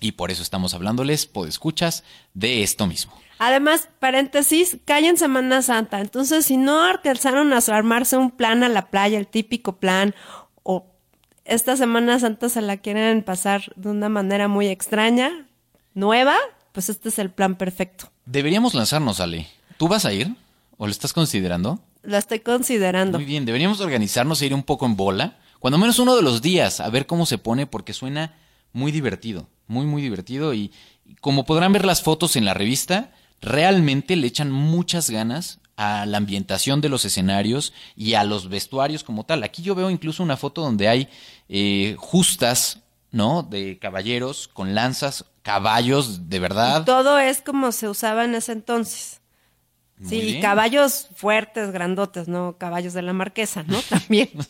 Y 0.00 0.12
por 0.12 0.30
eso 0.30 0.42
estamos 0.42 0.72
hablándoles, 0.72 1.30
escuchas 1.46 2.02
de 2.32 2.62
esto 2.62 2.86
mismo. 2.86 3.12
Además, 3.38 3.90
paréntesis, 3.98 4.78
cae 4.86 5.06
en 5.06 5.18
Semana 5.18 5.60
Santa. 5.60 6.00
Entonces, 6.00 6.46
si 6.46 6.56
no 6.56 6.82
alcanzaron 6.82 7.52
a 7.52 7.58
armarse 7.58 8.16
un 8.16 8.30
plan 8.30 8.62
a 8.62 8.70
la 8.70 8.88
playa, 8.88 9.18
el 9.18 9.26
típico 9.26 9.76
plan, 9.76 10.14
o 10.62 10.86
esta 11.44 11.76
Semana 11.76 12.18
Santa 12.18 12.48
se 12.48 12.62
la 12.62 12.78
quieren 12.78 13.22
pasar 13.22 13.72
de 13.76 13.90
una 13.90 14.08
manera 14.08 14.48
muy 14.48 14.66
extraña, 14.66 15.46
nueva, 15.92 16.36
pues 16.72 16.88
este 16.88 17.10
es 17.10 17.18
el 17.18 17.30
plan 17.30 17.56
perfecto. 17.56 18.10
Deberíamos 18.24 18.72
lanzarnos, 18.72 19.20
Ale. 19.20 19.46
¿Tú 19.76 19.88
vas 19.88 20.06
a 20.06 20.12
ir? 20.12 20.34
¿O 20.82 20.86
lo 20.86 20.92
estás 20.92 21.12
considerando? 21.12 21.78
Lo 22.02 22.16
estoy 22.16 22.40
considerando. 22.40 23.18
Muy 23.18 23.26
bien, 23.26 23.44
deberíamos 23.44 23.82
organizarnos 23.82 24.40
e 24.40 24.46
ir 24.46 24.54
un 24.54 24.62
poco 24.62 24.86
en 24.86 24.96
bola. 24.96 25.36
Cuando 25.58 25.76
menos 25.76 25.98
uno 25.98 26.16
de 26.16 26.22
los 26.22 26.40
días, 26.40 26.80
a 26.80 26.88
ver 26.88 27.06
cómo 27.06 27.26
se 27.26 27.36
pone, 27.36 27.66
porque 27.66 27.92
suena 27.92 28.38
muy 28.72 28.90
divertido. 28.90 29.46
Muy, 29.66 29.84
muy 29.84 30.00
divertido. 30.00 30.54
Y, 30.54 30.72
y 31.04 31.16
como 31.16 31.44
podrán 31.44 31.74
ver 31.74 31.84
las 31.84 32.00
fotos 32.00 32.34
en 32.34 32.46
la 32.46 32.54
revista, 32.54 33.12
realmente 33.42 34.16
le 34.16 34.26
echan 34.26 34.50
muchas 34.50 35.10
ganas 35.10 35.58
a 35.76 36.06
la 36.06 36.16
ambientación 36.16 36.80
de 36.80 36.88
los 36.88 37.04
escenarios 37.04 37.74
y 37.94 38.14
a 38.14 38.24
los 38.24 38.48
vestuarios 38.48 39.04
como 39.04 39.26
tal. 39.26 39.42
Aquí 39.42 39.60
yo 39.60 39.74
veo 39.74 39.90
incluso 39.90 40.22
una 40.22 40.38
foto 40.38 40.62
donde 40.62 40.88
hay 40.88 41.08
eh, 41.50 41.94
justas, 41.98 42.78
¿no? 43.10 43.42
De 43.42 43.78
caballeros 43.78 44.48
con 44.48 44.74
lanzas, 44.74 45.26
caballos 45.42 46.30
de 46.30 46.38
verdad. 46.38 46.80
Y 46.80 46.84
todo 46.86 47.18
es 47.18 47.42
como 47.42 47.70
se 47.70 47.86
usaba 47.86 48.24
en 48.24 48.34
ese 48.34 48.52
entonces. 48.52 49.19
Muy 50.00 50.08
Sí, 50.08 50.20
bien. 50.22 50.42
caballos 50.42 51.08
fuertes, 51.14 51.70
grandotes, 51.70 52.26
no 52.26 52.56
caballos 52.58 52.92
de 52.94 53.02
la 53.02 53.12
marquesa, 53.12 53.62
¿no? 53.64 53.80
También. 53.82 54.30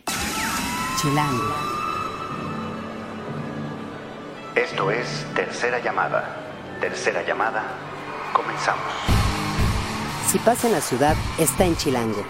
Chilango. 1.02 1.56
Esto 4.56 4.92
es 4.92 5.26
Tercera 5.36 5.82
Llamada. 5.84 6.36
Tercera 6.82 7.26
Llamada. 7.26 7.64
Comenzamos. 8.34 8.84
Si 10.28 10.38
pasa 10.40 10.68
en 10.68 10.74
la 10.74 10.82
ciudad, 10.82 11.16
está 11.38 11.66
en 11.66 11.76
Chilango. 11.76 12.24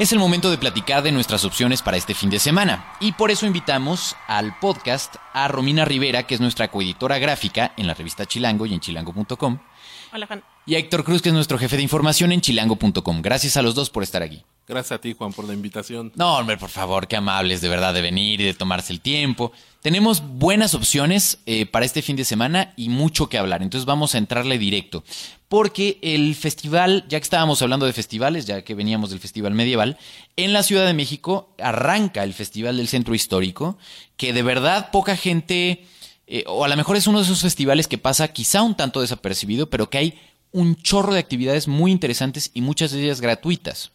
Es 0.00 0.14
el 0.14 0.18
momento 0.18 0.50
de 0.50 0.56
platicar 0.56 1.02
de 1.02 1.12
nuestras 1.12 1.44
opciones 1.44 1.82
para 1.82 1.98
este 1.98 2.14
fin 2.14 2.30
de 2.30 2.38
semana. 2.38 2.94
Y 3.00 3.12
por 3.12 3.30
eso 3.30 3.44
invitamos 3.44 4.16
al 4.28 4.58
podcast 4.58 5.16
a 5.34 5.46
Romina 5.46 5.84
Rivera, 5.84 6.22
que 6.22 6.34
es 6.34 6.40
nuestra 6.40 6.68
coeditora 6.68 7.18
gráfica 7.18 7.74
en 7.76 7.86
la 7.86 7.92
revista 7.92 8.24
Chilango 8.24 8.64
y 8.64 8.72
en 8.72 8.80
chilango.com. 8.80 9.58
Hola, 10.14 10.26
Juan. 10.26 10.42
Y 10.64 10.76
a 10.76 10.78
Héctor 10.78 11.04
Cruz, 11.04 11.20
que 11.20 11.28
es 11.28 11.34
nuestro 11.34 11.58
jefe 11.58 11.76
de 11.76 11.82
información 11.82 12.32
en 12.32 12.40
chilango.com. 12.40 13.20
Gracias 13.20 13.58
a 13.58 13.62
los 13.62 13.74
dos 13.74 13.90
por 13.90 14.02
estar 14.02 14.22
aquí. 14.22 14.42
Gracias 14.70 14.92
a 14.92 15.00
ti, 15.00 15.14
Juan, 15.18 15.32
por 15.32 15.46
la 15.46 15.52
invitación. 15.52 16.12
No, 16.14 16.36
hombre, 16.36 16.56
por 16.56 16.70
favor, 16.70 17.08
qué 17.08 17.16
amables 17.16 17.60
de 17.60 17.68
verdad 17.68 17.92
de 17.92 18.02
venir 18.02 18.40
y 18.40 18.44
de 18.44 18.54
tomarse 18.54 18.92
el 18.92 19.00
tiempo. 19.00 19.50
Tenemos 19.82 20.22
buenas 20.22 20.74
opciones 20.74 21.38
eh, 21.44 21.66
para 21.66 21.84
este 21.84 22.02
fin 22.02 22.14
de 22.14 22.24
semana 22.24 22.72
y 22.76 22.88
mucho 22.88 23.28
que 23.28 23.36
hablar. 23.36 23.64
Entonces 23.64 23.84
vamos 23.84 24.14
a 24.14 24.18
entrarle 24.18 24.58
directo. 24.58 25.02
Porque 25.48 25.98
el 26.02 26.36
festival, 26.36 27.04
ya 27.08 27.18
que 27.18 27.24
estábamos 27.24 27.60
hablando 27.62 27.84
de 27.84 27.92
festivales, 27.92 28.46
ya 28.46 28.62
que 28.62 28.76
veníamos 28.76 29.10
del 29.10 29.18
Festival 29.18 29.54
Medieval, 29.54 29.98
en 30.36 30.52
la 30.52 30.62
Ciudad 30.62 30.86
de 30.86 30.94
México 30.94 31.52
arranca 31.58 32.22
el 32.22 32.32
Festival 32.32 32.76
del 32.76 32.86
Centro 32.86 33.16
Histórico, 33.16 33.76
que 34.16 34.32
de 34.32 34.44
verdad 34.44 34.92
poca 34.92 35.16
gente, 35.16 35.84
eh, 36.28 36.44
o 36.46 36.64
a 36.64 36.68
lo 36.68 36.76
mejor 36.76 36.96
es 36.96 37.08
uno 37.08 37.18
de 37.18 37.24
esos 37.24 37.42
festivales 37.42 37.88
que 37.88 37.98
pasa 37.98 38.28
quizá 38.28 38.62
un 38.62 38.76
tanto 38.76 39.00
desapercibido, 39.00 39.68
pero 39.68 39.90
que 39.90 39.98
hay 39.98 40.20
un 40.52 40.76
chorro 40.76 41.12
de 41.12 41.18
actividades 41.18 41.66
muy 41.66 41.90
interesantes 41.90 42.52
y 42.54 42.60
muchas 42.60 42.92
de 42.92 43.02
ellas 43.02 43.20
gratuitas. 43.20 43.90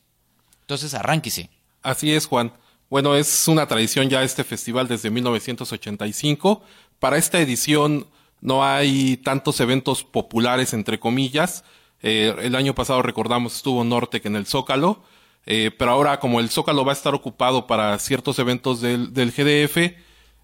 Entonces 0.66 0.96
arránquese. 0.96 1.52
Así 1.84 2.12
es, 2.12 2.26
Juan. 2.26 2.52
Bueno, 2.90 3.16
es 3.16 3.48
una 3.48 3.68
tradición 3.68 4.10
ya 4.10 4.24
este 4.24 4.44
festival 4.44 4.88
desde 4.88 5.12
1985. 5.12 6.64
Para 6.98 7.18
esta 7.18 7.40
edición 7.40 8.08
no 8.42 8.66
hay 8.66 9.18
tantos 9.18 9.60
eventos 9.60 10.04
populares, 10.04 10.74
entre 10.74 11.00
comillas. 11.00 11.64
Eh, 12.02 12.36
el 12.42 12.56
año 12.56 12.74
pasado, 12.74 13.04
recordamos, 13.04 13.58
estuvo 13.58 13.84
Nortec 13.84 14.26
en 14.26 14.36
el 14.36 14.48
Zócalo. 14.48 15.04
Eh, 15.46 15.70
pero 15.78 15.92
ahora, 15.92 16.20
como 16.20 16.40
el 16.40 16.50
Zócalo 16.50 16.84
va 16.84 16.94
a 16.94 16.96
estar 16.96 17.14
ocupado 17.14 17.68
para 17.68 17.98
ciertos 18.00 18.40
eventos 18.40 18.82
del, 18.82 19.14
del 19.14 19.32
GDF, 19.32 19.96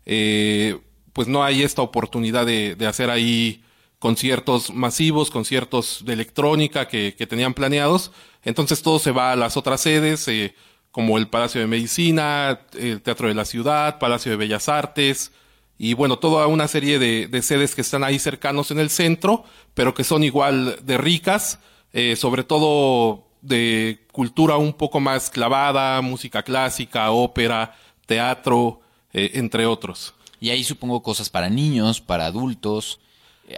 eh, 0.05 0.79
pues 1.13 1.27
no 1.27 1.43
hay 1.43 1.63
esta 1.63 1.81
oportunidad 1.81 2.45
de, 2.45 2.75
de 2.75 2.85
hacer 2.85 3.09
ahí 3.09 3.63
conciertos 4.01 4.73
masivos, 4.73 5.29
conciertos 5.29 6.01
de 6.03 6.13
electrónica 6.13 6.87
que, 6.87 7.13
que, 7.15 7.27
tenían 7.27 7.53
planeados. 7.53 8.11
Entonces 8.43 8.81
todo 8.81 8.97
se 8.97 9.11
va 9.11 9.31
a 9.31 9.35
las 9.35 9.57
otras 9.57 9.81
sedes, 9.81 10.27
eh, 10.27 10.55
como 10.91 11.19
el 11.19 11.27
Palacio 11.27 11.61
de 11.61 11.67
Medicina, 11.67 12.61
el 12.73 13.03
Teatro 13.03 13.27
de 13.27 13.35
la 13.35 13.45
Ciudad, 13.45 13.99
Palacio 13.99 14.31
de 14.31 14.37
Bellas 14.37 14.69
Artes, 14.69 15.31
y 15.77 15.93
bueno, 15.93 16.17
toda 16.17 16.47
una 16.47 16.67
serie 16.67 16.97
de, 16.97 17.27
de 17.27 17.41
sedes 17.43 17.75
que 17.75 17.81
están 17.81 18.03
ahí 18.03 18.17
cercanos 18.17 18.71
en 18.71 18.79
el 18.79 18.89
centro, 18.89 19.43
pero 19.75 19.93
que 19.93 20.03
son 20.03 20.23
igual 20.23 20.79
de 20.81 20.97
ricas, 20.97 21.59
eh, 21.93 22.15
sobre 22.15 22.43
todo 22.43 23.27
de 23.41 24.07
cultura 24.11 24.57
un 24.57 24.73
poco 24.73 24.99
más 24.99 25.29
clavada, 25.29 26.01
música 26.01 26.41
clásica, 26.41 27.11
ópera, 27.11 27.75
teatro, 28.07 28.81
eh, 29.13 29.31
entre 29.35 29.67
otros. 29.67 30.15
Y 30.39 30.49
ahí 30.49 30.63
supongo 30.63 31.03
cosas 31.03 31.29
para 31.29 31.49
niños, 31.49 32.01
para 32.01 32.25
adultos. 32.25 32.99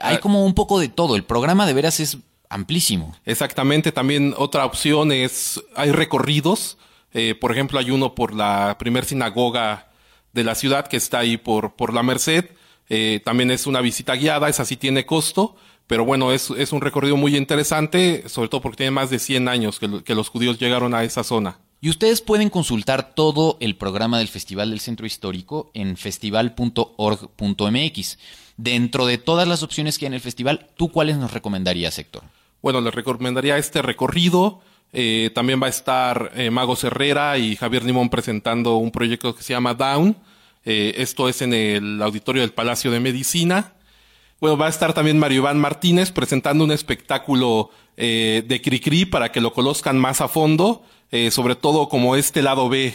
Hay 0.01 0.19
como 0.19 0.45
un 0.45 0.53
poco 0.53 0.79
de 0.79 0.89
todo. 0.89 1.15
El 1.15 1.23
programa 1.23 1.65
de 1.65 1.73
veras 1.73 2.00
es 2.00 2.17
amplísimo. 2.50 3.15
Exactamente. 3.25 3.91
También 3.91 4.35
otra 4.38 4.65
opción 4.65 5.12
es, 5.12 5.62
hay 5.75 5.91
recorridos. 5.91 6.77
Eh, 7.13 7.35
por 7.35 7.51
ejemplo, 7.51 7.79
hay 7.79 7.91
uno 7.91 8.15
por 8.15 8.33
la 8.33 8.77
primer 8.79 9.05
sinagoga 9.05 9.89
de 10.33 10.43
la 10.43 10.55
ciudad 10.55 10.88
que 10.88 10.97
está 10.97 11.19
ahí 11.19 11.38
por, 11.38 11.75
por 11.75 11.93
la 11.93 12.01
Merced. 12.03 12.50
Eh, 12.89 13.21
también 13.23 13.51
es 13.51 13.67
una 13.67 13.79
visita 13.81 14.15
guiada, 14.15 14.50
esa 14.50 14.65
sí 14.65 14.77
tiene 14.77 15.05
costo. 15.05 15.55
Pero 15.88 16.05
bueno, 16.05 16.31
es, 16.31 16.50
es 16.51 16.71
un 16.71 16.79
recorrido 16.81 17.17
muy 17.17 17.35
interesante, 17.35 18.29
sobre 18.29 18.47
todo 18.50 18.62
porque 18.62 18.77
tiene 18.77 18.91
más 18.91 19.09
de 19.09 19.19
100 19.19 19.50
años 19.50 19.79
que, 19.79 20.03
que 20.03 20.15
los 20.15 20.29
judíos 20.29 20.57
llegaron 20.57 20.93
a 20.93 21.03
esa 21.03 21.23
zona. 21.23 21.59
Y 21.81 21.89
ustedes 21.89 22.21
pueden 22.21 22.50
consultar 22.50 23.13
todo 23.13 23.57
el 23.59 23.75
programa 23.75 24.17
del 24.17 24.29
Festival 24.29 24.69
del 24.69 24.79
Centro 24.79 25.05
Histórico 25.05 25.69
en 25.73 25.97
festival.org.mx. 25.97 28.17
Dentro 28.57 29.05
de 29.05 29.17
todas 29.17 29.48
las 29.48 29.63
opciones 29.63 29.98
que 29.98 30.05
hay 30.05 30.07
en 30.07 30.13
el 30.13 30.22
festival, 30.22 30.67
¿tú 30.77 30.91
cuáles 30.91 31.17
nos 31.17 31.33
recomendarías, 31.33 31.98
Héctor? 31.98 32.24
Bueno, 32.62 32.81
les 32.81 32.93
recomendaría 32.93 33.57
este 33.57 33.81
recorrido. 33.81 34.62
Eh, 34.93 35.31
también 35.33 35.62
va 35.62 35.67
a 35.67 35.72
estar 35.72 36.31
eh, 36.36 36.51
Magos 36.51 36.83
Herrera 36.83 37.38
y 37.39 37.55
Javier 37.55 37.83
Limón 37.83 38.10
presentando 38.10 38.77
un 38.77 38.91
proyecto 38.91 39.36
que 39.36 39.41
se 39.41 39.53
llama 39.53 39.74
Down. 39.74 40.15
Eh, 40.65 40.93
esto 40.98 41.27
es 41.27 41.41
en 41.41 41.53
el 41.53 42.01
auditorio 42.01 42.43
del 42.43 42.51
Palacio 42.51 42.91
de 42.91 43.00
Medicina. 43.00 43.74
Bueno, 44.39 44.55
va 44.55 44.67
a 44.67 44.69
estar 44.69 44.93
también 44.93 45.17
Mario 45.17 45.39
Iván 45.39 45.60
Martínez 45.60 46.12
presentando 46.12 46.63
un 46.63 46.72
espectáculo 46.72 47.72
eh, 47.98 48.43
de 48.45 48.62
Cricri 48.62 49.05
para 49.05 49.31
que 49.31 49.41
lo 49.41 49.51
conozcan 49.51 49.98
más 49.98 50.22
a 50.22 50.27
fondo, 50.27 50.83
sobre 51.29 51.55
todo 51.55 51.89
como 51.89 52.15
este 52.15 52.41
lado 52.41 52.69
B. 52.69 52.91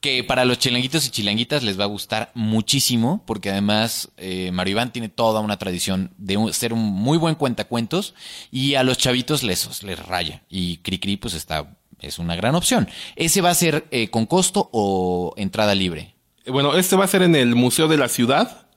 Que 0.00 0.22
para 0.22 0.44
los 0.44 0.58
chilanguitos 0.58 1.06
y 1.06 1.10
chilanguitas 1.10 1.62
les 1.62 1.80
va 1.80 1.84
a 1.84 1.88
gustar 1.88 2.30
muchísimo, 2.34 3.24
porque 3.26 3.50
además 3.50 4.10
eh, 4.18 4.50
Mario 4.52 4.72
Iván 4.72 4.92
tiene 4.92 5.08
toda 5.08 5.40
una 5.40 5.58
tradición 5.58 6.12
de 6.18 6.52
ser 6.52 6.72
un 6.72 6.80
muy 6.80 7.18
buen 7.18 7.34
cuentacuentos 7.34 8.14
y 8.52 8.74
a 8.74 8.84
los 8.84 8.98
chavitos 8.98 9.42
les, 9.42 9.82
les 9.82 9.98
raya. 9.98 10.42
Y 10.48 10.78
Cricri, 10.78 11.16
pues 11.16 11.34
está, 11.34 11.76
es 12.00 12.18
una 12.18 12.36
gran 12.36 12.54
opción. 12.54 12.88
¿Ese 13.16 13.40
va 13.40 13.50
a 13.50 13.54
ser 13.54 13.86
eh, 13.90 14.08
con 14.08 14.26
costo 14.26 14.68
o 14.72 15.34
entrada 15.36 15.74
libre? 15.74 16.14
Bueno, 16.46 16.76
este 16.76 16.94
va 16.94 17.04
a 17.04 17.08
ser 17.08 17.22
en 17.22 17.34
el 17.34 17.54
Museo 17.54 17.88
de 17.88 17.96
la 17.96 18.08
Ciudad. 18.08 18.68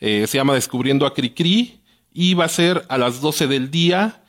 Eh, 0.00 0.26
se 0.26 0.38
llama 0.38 0.54
Descubriendo 0.54 1.06
a 1.06 1.14
Cricri 1.14 1.80
y 2.12 2.34
va 2.34 2.44
a 2.44 2.48
ser 2.48 2.84
a 2.88 2.98
las 2.98 3.20
12 3.20 3.46
del 3.46 3.70
día 3.70 4.22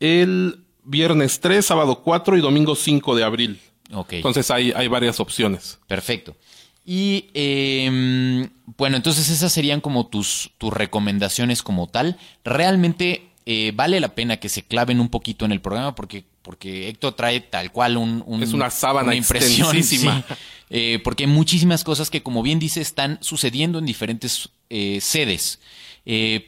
el 0.00 0.64
viernes 0.84 1.40
3, 1.40 1.64
sábado 1.64 2.02
4 2.02 2.36
y 2.36 2.40
domingo 2.40 2.74
5 2.74 3.14
de 3.14 3.24
abril. 3.24 3.60
Ok. 3.92 4.14
Entonces 4.14 4.50
hay, 4.50 4.72
hay 4.72 4.88
varias 4.88 5.20
opciones. 5.20 5.78
Perfecto. 5.86 6.36
Y 6.84 7.30
eh, 7.34 8.48
bueno, 8.76 8.96
entonces 8.96 9.28
esas 9.28 9.52
serían 9.52 9.80
como 9.80 10.06
tus, 10.06 10.50
tus 10.58 10.72
recomendaciones 10.72 11.62
como 11.62 11.88
tal. 11.88 12.16
Realmente 12.44 13.28
eh, 13.44 13.72
vale 13.74 13.98
la 14.00 14.14
pena 14.14 14.36
que 14.38 14.48
se 14.48 14.62
claven 14.62 15.00
un 15.00 15.08
poquito 15.08 15.44
en 15.44 15.52
el 15.52 15.60
programa 15.60 15.94
porque, 15.94 16.24
porque 16.42 16.88
Héctor 16.88 17.14
trae 17.14 17.40
tal 17.40 17.72
cual 17.72 17.96
un, 17.96 18.22
un- 18.26 18.42
Es 18.42 18.52
una 18.52 18.70
sábana 18.70 19.14
impresión. 19.14 19.66
extensísima. 19.76 20.24
sí. 20.28 20.34
Eh, 20.70 21.00
porque 21.04 21.24
hay 21.24 21.30
muchísimas 21.30 21.84
cosas 21.84 22.10
que, 22.10 22.22
como 22.24 22.42
bien 22.42 22.58
dice, 22.58 22.80
están 22.80 23.18
sucediendo 23.20 23.78
en 23.78 23.86
diferentes 23.86 24.48
eh, 24.70 24.98
sedes. 25.00 25.60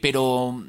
Pero 0.01 0.63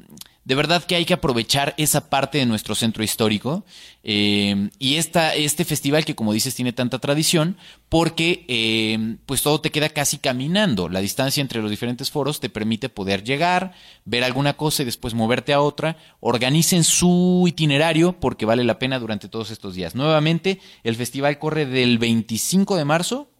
de 0.51 0.55
verdad 0.55 0.83
que 0.83 0.95
hay 0.95 1.05
que 1.05 1.13
aprovechar 1.13 1.73
esa 1.77 2.09
parte 2.09 2.37
de 2.37 2.45
nuestro 2.45 2.75
centro 2.75 3.05
histórico 3.05 3.63
eh, 4.03 4.69
y 4.79 4.95
esta, 4.95 5.33
este 5.33 5.63
festival 5.63 6.03
que 6.03 6.13
como 6.13 6.33
dices 6.33 6.55
tiene 6.55 6.73
tanta 6.73 6.99
tradición 6.99 7.55
porque 7.87 8.43
eh, 8.49 9.15
pues 9.25 9.43
todo 9.43 9.61
te 9.61 9.71
queda 9.71 9.87
casi 9.87 10.17
caminando. 10.17 10.89
La 10.89 10.99
distancia 10.99 11.39
entre 11.39 11.61
los 11.61 11.71
diferentes 11.71 12.11
foros 12.11 12.41
te 12.41 12.49
permite 12.49 12.89
poder 12.89 13.23
llegar, 13.23 13.71
ver 14.03 14.25
alguna 14.25 14.57
cosa 14.57 14.81
y 14.81 14.85
después 14.85 15.13
moverte 15.13 15.53
a 15.53 15.61
otra. 15.61 15.95
Organicen 16.19 16.83
su 16.83 17.45
itinerario 17.47 18.19
porque 18.19 18.45
vale 18.45 18.65
la 18.65 18.77
pena 18.77 18.99
durante 18.99 19.29
todos 19.29 19.51
estos 19.51 19.73
días. 19.73 19.95
Nuevamente, 19.95 20.59
el 20.83 20.97
festival 20.97 21.39
corre 21.39 21.65
del 21.65 21.97
25 21.97 22.75
de 22.75 22.83
marzo 22.83 23.31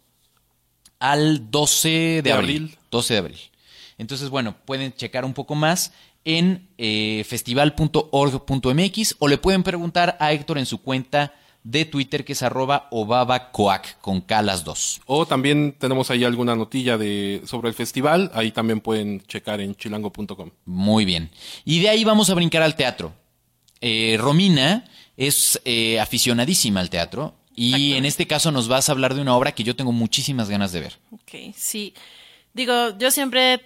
al 0.97 1.51
12 1.51 1.89
de, 1.89 2.21
De 2.21 2.31
abril. 2.31 2.63
abril. 2.63 2.77
12 2.89 3.13
de 3.15 3.19
abril. 3.19 3.39
Entonces, 3.97 4.29
bueno, 4.29 4.55
pueden 4.65 4.93
checar 4.93 5.25
un 5.25 5.33
poco 5.35 5.53
más 5.53 5.91
en 6.25 6.69
eh, 6.77 7.23
festival.org.mx 7.27 9.15
o 9.19 9.27
le 9.27 9.37
pueden 9.37 9.63
preguntar 9.63 10.17
a 10.19 10.31
Héctor 10.31 10.57
en 10.57 10.65
su 10.65 10.79
cuenta 10.81 11.33
de 11.63 11.85
Twitter 11.85 12.25
que 12.25 12.33
es 12.33 12.41
arroba 12.41 12.87
obabacoac 12.91 13.99
con 14.01 14.21
K 14.21 14.41
las 14.41 14.63
dos. 14.63 15.01
O 15.05 15.25
también 15.25 15.75
tenemos 15.77 16.09
ahí 16.09 16.23
alguna 16.23 16.55
notilla 16.55 16.97
de, 16.97 17.41
sobre 17.45 17.69
el 17.69 17.75
festival. 17.75 18.31
Ahí 18.33 18.51
también 18.51 18.81
pueden 18.81 19.21
checar 19.27 19.61
en 19.61 19.75
chilango.com. 19.75 20.49
Muy 20.65 21.05
bien. 21.05 21.29
Y 21.65 21.79
de 21.79 21.89
ahí 21.89 22.03
vamos 22.03 22.29
a 22.29 22.33
brincar 22.33 22.63
al 22.63 22.75
teatro. 22.75 23.13
Eh, 23.79 24.17
Romina 24.19 24.85
es 25.17 25.59
eh, 25.65 25.99
aficionadísima 25.99 26.79
al 26.79 26.89
teatro 26.89 27.35
y 27.55 27.93
en 27.93 28.05
este 28.05 28.27
caso 28.27 28.51
nos 28.51 28.67
vas 28.67 28.89
a 28.89 28.91
hablar 28.93 29.13
de 29.13 29.21
una 29.21 29.35
obra 29.35 29.51
que 29.51 29.63
yo 29.63 29.75
tengo 29.75 29.91
muchísimas 29.91 30.49
ganas 30.49 30.71
de 30.71 30.79
ver. 30.79 30.99
Ok, 31.11 31.53
sí. 31.55 31.93
Digo, 32.53 32.97
yo 32.97 33.11
siempre 33.11 33.61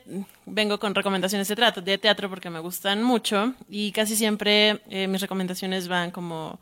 vengo 0.45 0.79
con 0.79 0.93
recomendaciones 0.93 1.47
de 1.47 1.55
teatro, 1.55 1.81
de 1.81 1.97
teatro 1.97 2.29
porque 2.29 2.51
me 2.51 2.59
gustan 2.59 3.01
mucho 3.01 3.55
y 3.67 3.91
casi 3.91 4.15
siempre 4.15 4.81
eh, 4.89 5.07
mis 5.07 5.21
recomendaciones 5.21 5.87
van 5.87 6.11
como 6.11 6.59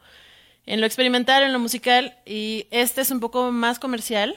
en 0.65 0.79
lo 0.79 0.85
experimental, 0.85 1.43
en 1.43 1.51
lo 1.51 1.59
musical 1.59 2.17
y 2.25 2.67
este 2.71 3.01
es 3.01 3.11
un 3.11 3.19
poco 3.19 3.51
más 3.51 3.77
comercial. 3.77 4.35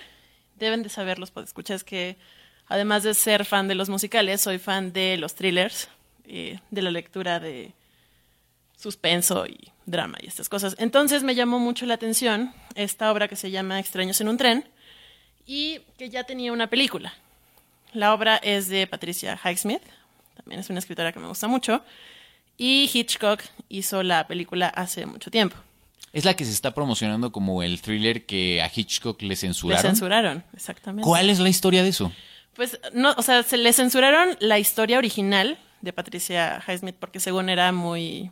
Deben 0.57 0.83
de 0.83 0.88
saberlos, 0.88 1.31
pues 1.31 1.46
escuchas 1.46 1.85
que 1.85 2.16
además 2.66 3.05
de 3.05 3.14
ser 3.14 3.44
fan 3.44 3.68
de 3.68 3.77
los 3.77 3.88
musicales, 3.88 4.40
soy 4.40 4.59
fan 4.59 4.92
de 4.92 5.16
los 5.16 5.37
thrillers, 5.37 5.88
eh, 6.25 6.59
de 6.70 6.83
la 6.83 6.90
lectura 6.90 7.38
de 7.38 7.72
suspenso 8.77 9.46
y 9.46 9.70
drama 9.85 10.18
y 10.20 10.27
estas 10.27 10.49
cosas. 10.49 10.75
Entonces 10.81 11.22
me 11.22 11.37
llamó 11.37 11.61
mucho 11.61 11.87
la 11.87 11.94
atención 11.94 12.53
esta 12.75 13.12
obra 13.12 13.29
que 13.29 13.37
se 13.37 13.53
llama 13.53 13.79
Extraños 13.79 14.20
en 14.20 14.29
un 14.29 14.38
tren 14.38 14.68
y 15.46 15.83
que 15.96 16.11
ya 16.11 16.25
tenía 16.25 16.53
una 16.53 16.66
película. 16.66 17.14
La 17.97 18.13
obra 18.13 18.37
es 18.37 18.69
de 18.69 18.87
Patricia 18.87 19.41
Highsmith, 19.43 19.81
también 20.37 20.61
es 20.61 20.69
una 20.69 20.81
escritora 20.81 21.13
que 21.13 21.19
me 21.19 21.29
gusta 21.29 21.49
mucho, 21.49 21.83
y 22.59 22.91
Hitchcock 22.93 23.43
hizo 23.71 24.03
la 24.03 24.27
película 24.27 24.69
hace 24.69 25.07
mucho 25.07 25.31
tiempo. 25.31 25.57
Es 26.13 26.27
la 26.27 26.35
que 26.35 26.45
se 26.45 26.53
está 26.53 26.75
promocionando 26.75 27.33
como 27.33 27.63
el 27.63 27.81
thriller 27.81 28.27
que 28.27 28.61
a 28.63 28.71
Hitchcock 28.75 29.23
le 29.23 29.29
Le 29.29 29.37
censuraron. 29.37 29.83
censuraron, 29.83 30.45
exactamente. 30.55 31.07
¿Cuál 31.07 31.31
es 31.31 31.39
la 31.39 31.49
historia 31.49 31.83
de 31.83 31.89
eso? 31.89 32.13
Pues 32.55 32.79
no, 32.93 33.15
o 33.17 33.23
sea, 33.23 33.43
se 33.43 33.57
le 33.57 33.73
censuraron 33.73 34.37
la 34.41 34.59
historia 34.59 34.99
original 34.99 35.59
de 35.81 35.95
Patricia 35.95 36.63
Highsmith 36.69 36.97
porque 36.99 37.19
según 37.19 37.49
era 37.49 37.73
muy 37.73 38.31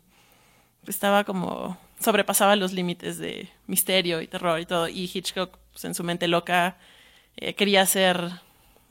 estaba 0.86 1.24
como 1.24 1.78
sobrepasaba 2.00 2.54
los 2.56 2.74
límites 2.74 3.16
de 3.16 3.48
misterio 3.66 4.20
y 4.20 4.26
terror 4.26 4.60
y 4.60 4.66
todo 4.66 4.88
y 4.88 5.10
Hitchcock 5.12 5.56
pues, 5.72 5.84
en 5.86 5.94
su 5.94 6.04
mente 6.04 6.28
loca 6.28 6.76
eh, 7.36 7.54
quería 7.54 7.80
hacer 7.80 8.30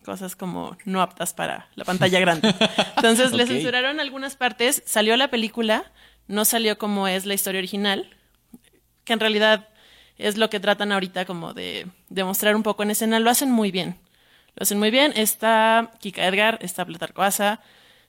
cosas 0.03 0.35
como 0.35 0.77
no 0.85 1.01
aptas 1.01 1.33
para 1.33 1.69
la 1.75 1.85
pantalla 1.85 2.19
grande. 2.19 2.53
Entonces 2.95 3.31
le 3.33 3.47
censuraron 3.47 3.99
algunas 3.99 4.35
partes, 4.35 4.83
salió 4.85 5.17
la 5.17 5.29
película, 5.29 5.91
no 6.27 6.45
salió 6.45 6.77
como 6.77 7.07
es 7.07 7.25
la 7.25 7.33
historia 7.33 7.59
original, 7.59 8.09
que 9.03 9.13
en 9.13 9.19
realidad 9.19 9.69
es 10.17 10.37
lo 10.37 10.49
que 10.49 10.59
tratan 10.59 10.91
ahorita 10.91 11.25
como 11.25 11.53
de 11.53 11.87
demostrar 12.09 12.55
un 12.55 12.63
poco 12.63 12.83
en 12.83 12.91
escena, 12.91 13.19
lo 13.19 13.29
hacen 13.29 13.51
muy 13.51 13.71
bien. 13.71 13.97
Lo 14.55 14.63
hacen 14.63 14.77
muy 14.77 14.91
bien, 14.91 15.13
está 15.15 15.91
Kika 15.99 16.27
Edgar, 16.27 16.59
está 16.61 16.85
Plutarco 16.85 17.23
Asa, 17.23 17.59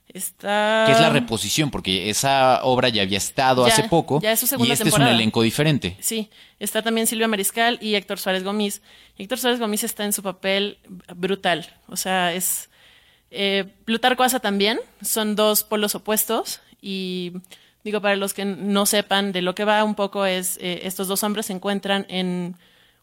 está... 0.09 0.83
Que 0.87 0.93
es 0.93 0.99
la 0.99 1.09
reposición, 1.09 1.71
porque 1.71 2.09
esa 2.09 2.63
obra 2.63 2.89
ya 2.89 3.01
había 3.01 3.17
estado 3.17 3.67
Ya, 3.67 3.73
hace 3.73 3.83
poco 3.83 4.21
ya 4.21 4.31
es 4.31 4.39
su 4.39 4.45
y 4.45 4.49
segunda 4.49 4.73
este 4.73 4.85
temporada. 4.85 5.11
es 5.11 5.13
un 5.15 5.19
elenco 5.19 5.41
diferente. 5.41 5.97
Sí, 5.99 6.29
está 6.59 6.81
también 6.81 7.07
Silvia 7.07 7.27
Mariscal 7.27 7.77
y 7.81 7.95
Héctor 7.95 8.19
Suárez 8.19 8.43
Gómez. 8.43 8.81
Héctor 9.17 9.37
Suárez 9.39 9.59
Gómez 9.59 9.83
está 9.83 10.05
en 10.05 10.13
su 10.13 10.23
papel 10.23 10.77
brutal. 11.15 11.67
O 11.87 11.97
sea, 11.97 12.33
es. 12.33 12.69
Eh, 13.31 13.65
Plutarco 13.85 14.23
Asa 14.23 14.39
también. 14.39 14.79
Son 15.01 15.35
dos 15.35 15.63
polos 15.63 15.95
opuestos. 15.95 16.61
Y 16.81 17.33
digo, 17.83 18.01
para 18.01 18.15
los 18.15 18.33
que 18.33 18.45
no 18.45 18.85
sepan 18.85 19.31
de 19.31 19.41
lo 19.41 19.55
que 19.55 19.65
va 19.65 19.83
un 19.83 19.95
poco, 19.95 20.25
es. 20.25 20.57
eh, 20.61 20.81
estos 20.83 21.07
dos 21.07 21.23
hombres 21.23 21.47
se 21.47 21.53
encuentran 21.53 22.05
en 22.09 22.55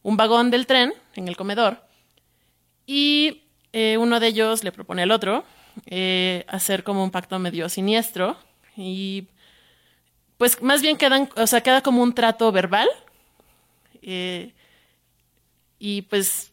un 0.02 0.16
vagón 0.16 0.50
del 0.50 0.66
tren, 0.66 0.92
en 1.14 1.28
el 1.28 1.36
comedor. 1.36 1.82
Y 2.86 3.42
eh, 3.72 3.96
uno 3.98 4.20
de 4.20 4.28
ellos 4.28 4.64
le 4.64 4.72
propone 4.72 5.02
al 5.02 5.10
otro 5.10 5.44
eh, 5.86 6.44
hacer 6.48 6.84
como 6.84 7.02
un 7.04 7.10
pacto 7.10 7.38
medio 7.38 7.68
siniestro 7.68 8.36
y 8.76 9.28
pues 10.38 10.60
más 10.62 10.82
bien 10.82 10.96
quedan, 10.96 11.28
o 11.36 11.46
sea, 11.46 11.60
queda 11.60 11.82
como 11.82 12.02
un 12.02 12.14
trato 12.14 12.50
verbal 12.52 12.88
eh, 14.02 14.52
y 15.78 16.02
pues 16.02 16.52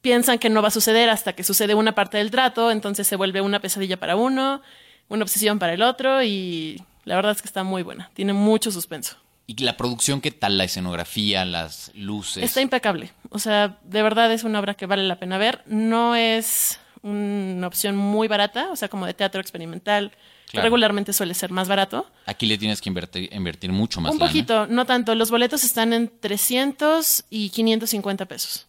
piensan 0.00 0.38
que 0.38 0.50
no 0.50 0.62
va 0.62 0.68
a 0.68 0.70
suceder 0.70 1.08
hasta 1.10 1.32
que 1.34 1.44
sucede 1.44 1.74
una 1.74 1.94
parte 1.94 2.18
del 2.18 2.30
trato, 2.30 2.70
entonces 2.70 3.06
se 3.06 3.16
vuelve 3.16 3.40
una 3.40 3.60
pesadilla 3.60 3.98
para 3.98 4.16
uno, 4.16 4.62
una 5.08 5.22
obsesión 5.22 5.58
para 5.58 5.72
el 5.72 5.82
otro 5.82 6.22
y 6.22 6.82
la 7.04 7.16
verdad 7.16 7.32
es 7.32 7.42
que 7.42 7.48
está 7.48 7.64
muy 7.64 7.82
buena, 7.82 8.10
tiene 8.14 8.32
mucho 8.32 8.70
suspenso. 8.70 9.16
¿Y 9.46 9.62
la 9.62 9.76
producción 9.76 10.20
qué 10.20 10.30
tal? 10.30 10.56
La 10.56 10.64
escenografía, 10.64 11.44
las 11.44 11.90
luces. 11.94 12.42
Está 12.42 12.62
impecable. 12.62 13.12
O 13.28 13.38
sea, 13.38 13.78
de 13.82 14.02
verdad 14.02 14.32
es 14.32 14.42
una 14.42 14.58
obra 14.58 14.74
que 14.74 14.86
vale 14.86 15.02
la 15.02 15.18
pena 15.18 15.36
ver. 15.36 15.62
No 15.66 16.14
es 16.14 16.80
una 17.04 17.66
opción 17.66 17.96
muy 17.96 18.26
barata, 18.28 18.68
o 18.72 18.76
sea, 18.76 18.88
como 18.88 19.06
de 19.06 19.14
teatro 19.14 19.40
experimental. 19.40 20.12
Claro. 20.50 20.64
Regularmente 20.66 21.12
suele 21.12 21.34
ser 21.34 21.50
más 21.50 21.68
barato. 21.68 22.06
Aquí 22.26 22.46
le 22.46 22.56
tienes 22.58 22.80
que 22.80 22.88
invertir, 22.88 23.28
invertir 23.32 23.72
mucho 23.72 24.00
más 24.00 24.12
Un 24.12 24.18
lana. 24.20 24.30
poquito, 24.30 24.66
no 24.68 24.84
tanto. 24.86 25.14
Los 25.14 25.30
boletos 25.30 25.64
están 25.64 25.92
en 25.92 26.10
300 26.20 27.24
y 27.30 27.50
550 27.50 28.26
pesos. 28.26 28.66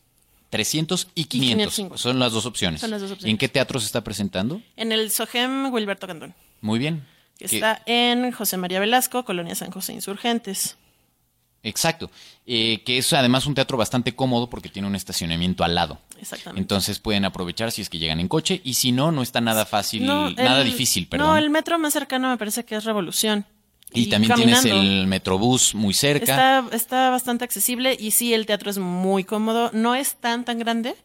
300 0.49 1.07
y 1.15 1.25
500. 1.25 1.75
550. 1.75 1.97
Son 2.01 2.19
las 2.19 2.31
dos 2.31 2.45
opciones. 2.45 2.81
Son 2.81 2.89
las 2.91 3.01
dos 3.01 3.09
¿Y 3.11 3.13
opciones. 3.13 3.31
en 3.31 3.37
qué 3.37 3.49
teatro 3.49 3.79
se 3.79 3.85
está 3.85 4.03
presentando? 4.03 4.61
En 4.77 4.91
el 4.91 5.11
Sogem 5.11 5.71
Wilberto 5.73 6.07
Cantón, 6.07 6.33
Muy 6.61 6.79
bien. 6.79 7.05
que 7.37 7.45
está 7.45 7.81
en 7.85 8.31
José 8.31 8.57
María 8.57 8.79
Velasco, 8.79 9.23
Colonia 9.25 9.53
San 9.55 9.69
José 9.71 9.93
Insurgentes. 9.93 10.77
Exacto. 11.65 12.09
Eh, 12.45 12.83
que 12.85 12.99
es 12.99 13.11
además 13.11 13.45
un 13.47 13.55
teatro 13.55 13.75
bastante 13.77 14.15
cómodo 14.15 14.49
porque 14.49 14.69
tiene 14.69 14.87
un 14.87 14.95
estacionamiento 14.95 15.63
al 15.63 15.73
lado. 15.75 15.99
Exactamente. 16.21 16.61
Entonces 16.61 16.99
pueden 16.99 17.25
aprovechar 17.25 17.71
si 17.71 17.81
es 17.81 17.89
que 17.89 17.97
llegan 17.97 18.19
en 18.19 18.27
coche 18.27 18.61
y 18.63 18.75
si 18.75 18.91
no, 18.91 19.11
no 19.11 19.21
está 19.23 19.41
nada 19.41 19.65
fácil, 19.65 20.05
No, 20.05 20.29
nada 20.29 20.61
el- 20.61 20.67
difícil, 20.67 21.07
perdón. 21.07 21.27
No, 21.27 21.37
el 21.37 21.49
metro 21.49 21.79
más 21.79 21.93
cercano 21.93 22.29
me 22.29 22.37
parece 22.37 22.63
que 22.63 22.75
es 22.75 22.83
Revolución. 22.83 23.45
y, 23.91 24.07
también 24.09 24.33
tienes 24.35 24.63
el 24.65 25.07
Metrobús 25.07 25.73
muy 25.73 25.93
cerca. 25.93 26.59
Está, 26.59 26.75
está 26.75 27.09
bastante 27.09 27.43
accesible 27.45 27.97
y 27.99 28.11
sí, 28.11 28.33
el 28.33 28.45
teatro 28.45 28.69
es 28.69 28.77
muy 28.77 29.23
cómodo. 29.23 29.71
No 29.73 29.95
es 29.95 30.15
tan, 30.15 30.45
tan 30.45 30.59
grande. 30.59 30.95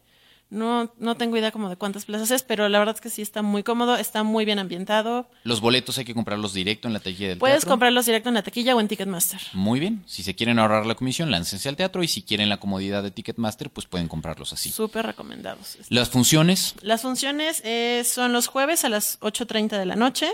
No, 0.51 0.93
no 0.99 1.15
tengo 1.15 1.37
idea 1.37 1.51
como 1.51 1.69
de 1.69 1.77
cuántas 1.77 2.03
plazas 2.05 2.29
es, 2.29 2.43
pero 2.43 2.67
la 2.69 2.77
verdad 2.77 2.93
es 2.95 3.01
que 3.01 3.09
sí 3.09 3.21
está 3.21 3.41
muy 3.41 3.63
cómodo, 3.63 3.95
está 3.95 4.21
muy 4.23 4.43
bien 4.43 4.59
ambientado. 4.59 5.29
Los 5.45 5.61
boletos 5.61 5.97
hay 5.97 6.03
que 6.03 6.13
comprarlos 6.13 6.53
directo 6.53 6.87
en 6.89 6.93
la 6.93 6.99
taquilla 6.99 7.29
del 7.29 7.37
Puedes 7.37 7.59
teatro. 7.59 7.69
comprarlos 7.69 8.05
directo 8.05 8.27
en 8.29 8.35
la 8.35 8.43
taquilla 8.43 8.75
o 8.75 8.81
en 8.81 8.89
Ticketmaster. 8.89 9.39
Muy 9.53 9.79
bien. 9.79 10.03
Si 10.05 10.23
se 10.23 10.35
quieren 10.35 10.59
ahorrar 10.59 10.85
la 10.85 10.95
comisión, 10.95 11.31
láncense 11.31 11.69
al 11.69 11.77
teatro 11.77 12.03
y 12.03 12.09
si 12.09 12.21
quieren 12.21 12.49
la 12.49 12.59
comodidad 12.59 13.01
de 13.01 13.11
Ticketmaster, 13.11 13.69
pues 13.69 13.87
pueden 13.87 14.09
comprarlos 14.09 14.51
así. 14.51 14.69
Súper 14.71 15.05
recomendados. 15.05 15.77
Las 15.87 16.09
funciones, 16.09 16.75
Las 16.81 17.01
funciones 17.01 17.61
eh, 17.63 18.03
son 18.05 18.33
los 18.33 18.47
jueves 18.47 18.83
a 18.83 18.89
las 18.89 19.19
8.30 19.21 19.77
de 19.79 19.85
la 19.85 19.95
noche, 19.95 20.29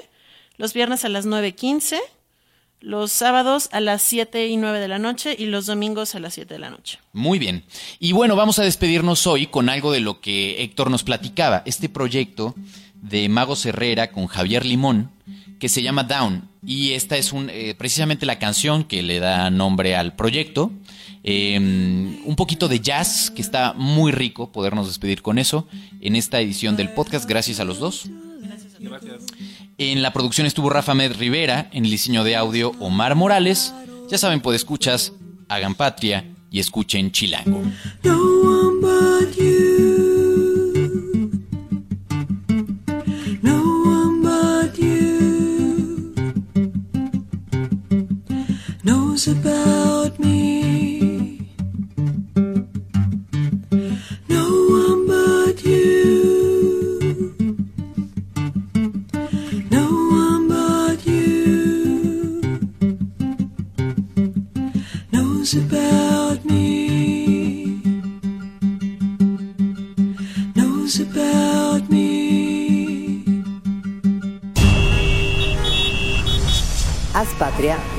los 0.57 0.73
viernes 0.73 1.05
a 1.05 1.09
las 1.09 1.27
9.15, 1.27 1.99
los 2.79 3.11
sábados 3.11 3.69
a 3.71 3.79
las 3.79 4.01
7 4.03 4.47
y 4.47 4.57
9 4.57 4.79
de 4.79 4.87
la 4.87 4.99
noche 4.99 5.35
y 5.37 5.47
los 5.47 5.65
domingos 5.65 6.15
a 6.15 6.19
las 6.19 6.35
7 6.35 6.53
de 6.53 6.59
la 6.59 6.69
noche. 6.69 6.99
Muy 7.13 7.39
bien. 7.39 7.63
Y 7.99 8.11
bueno, 8.11 8.35
vamos 8.35 8.59
a 8.59 8.63
despedirnos 8.63 9.25
hoy 9.27 9.47
con 9.47 9.69
algo 9.69 9.91
de 9.91 9.99
lo 9.99 10.21
que 10.21 10.61
Héctor 10.63 10.91
nos 10.91 11.03
platicaba. 11.03 11.63
Este 11.65 11.89
proyecto 11.89 12.55
de 13.01 13.29
Magos 13.29 13.65
Herrera 13.65 14.11
con 14.11 14.27
Javier 14.27 14.65
Limón, 14.65 15.11
que 15.59 15.69
se 15.69 15.81
llama 15.81 16.03
Down. 16.03 16.49
Y 16.65 16.93
esta 16.93 17.17
es 17.17 17.33
un, 17.33 17.49
eh, 17.49 17.75
precisamente 17.77 18.25
la 18.25 18.39
canción 18.39 18.83
que 18.83 19.01
le 19.01 19.19
da 19.19 19.49
nombre 19.49 19.95
al 19.95 20.15
proyecto. 20.15 20.71
Eh, 21.23 21.57
un 21.57 22.35
poquito 22.37 22.67
de 22.67 22.79
jazz, 22.79 23.31
que 23.31 23.41
está 23.41 23.73
muy 23.73 24.11
rico 24.11 24.51
podernos 24.51 24.87
despedir 24.87 25.21
con 25.21 25.39
eso 25.39 25.67
en 25.99 26.15
esta 26.15 26.39
edición 26.39 26.77
del 26.77 26.89
podcast. 26.89 27.27
Gracias 27.27 27.59
a 27.59 27.65
los 27.65 27.79
dos. 27.79 28.09
En 29.79 30.01
la 30.01 30.11
producción 30.11 30.47
estuvo 30.47 30.71
Rafa 30.71 30.95
Med 30.95 31.13
Rivera, 31.17 31.69
en 31.71 31.85
el 31.85 31.91
diseño 31.91 32.23
de 32.23 32.35
audio 32.35 32.71
Omar 32.79 33.13
Morales. 33.13 33.75
Ya 34.09 34.17
saben, 34.17 34.41
pues 34.41 34.55
escuchas, 34.55 35.13
hagan 35.49 35.75
patria 35.75 36.25
y 36.49 36.59
escuchen 36.59 37.11
Chilango. 37.11 37.61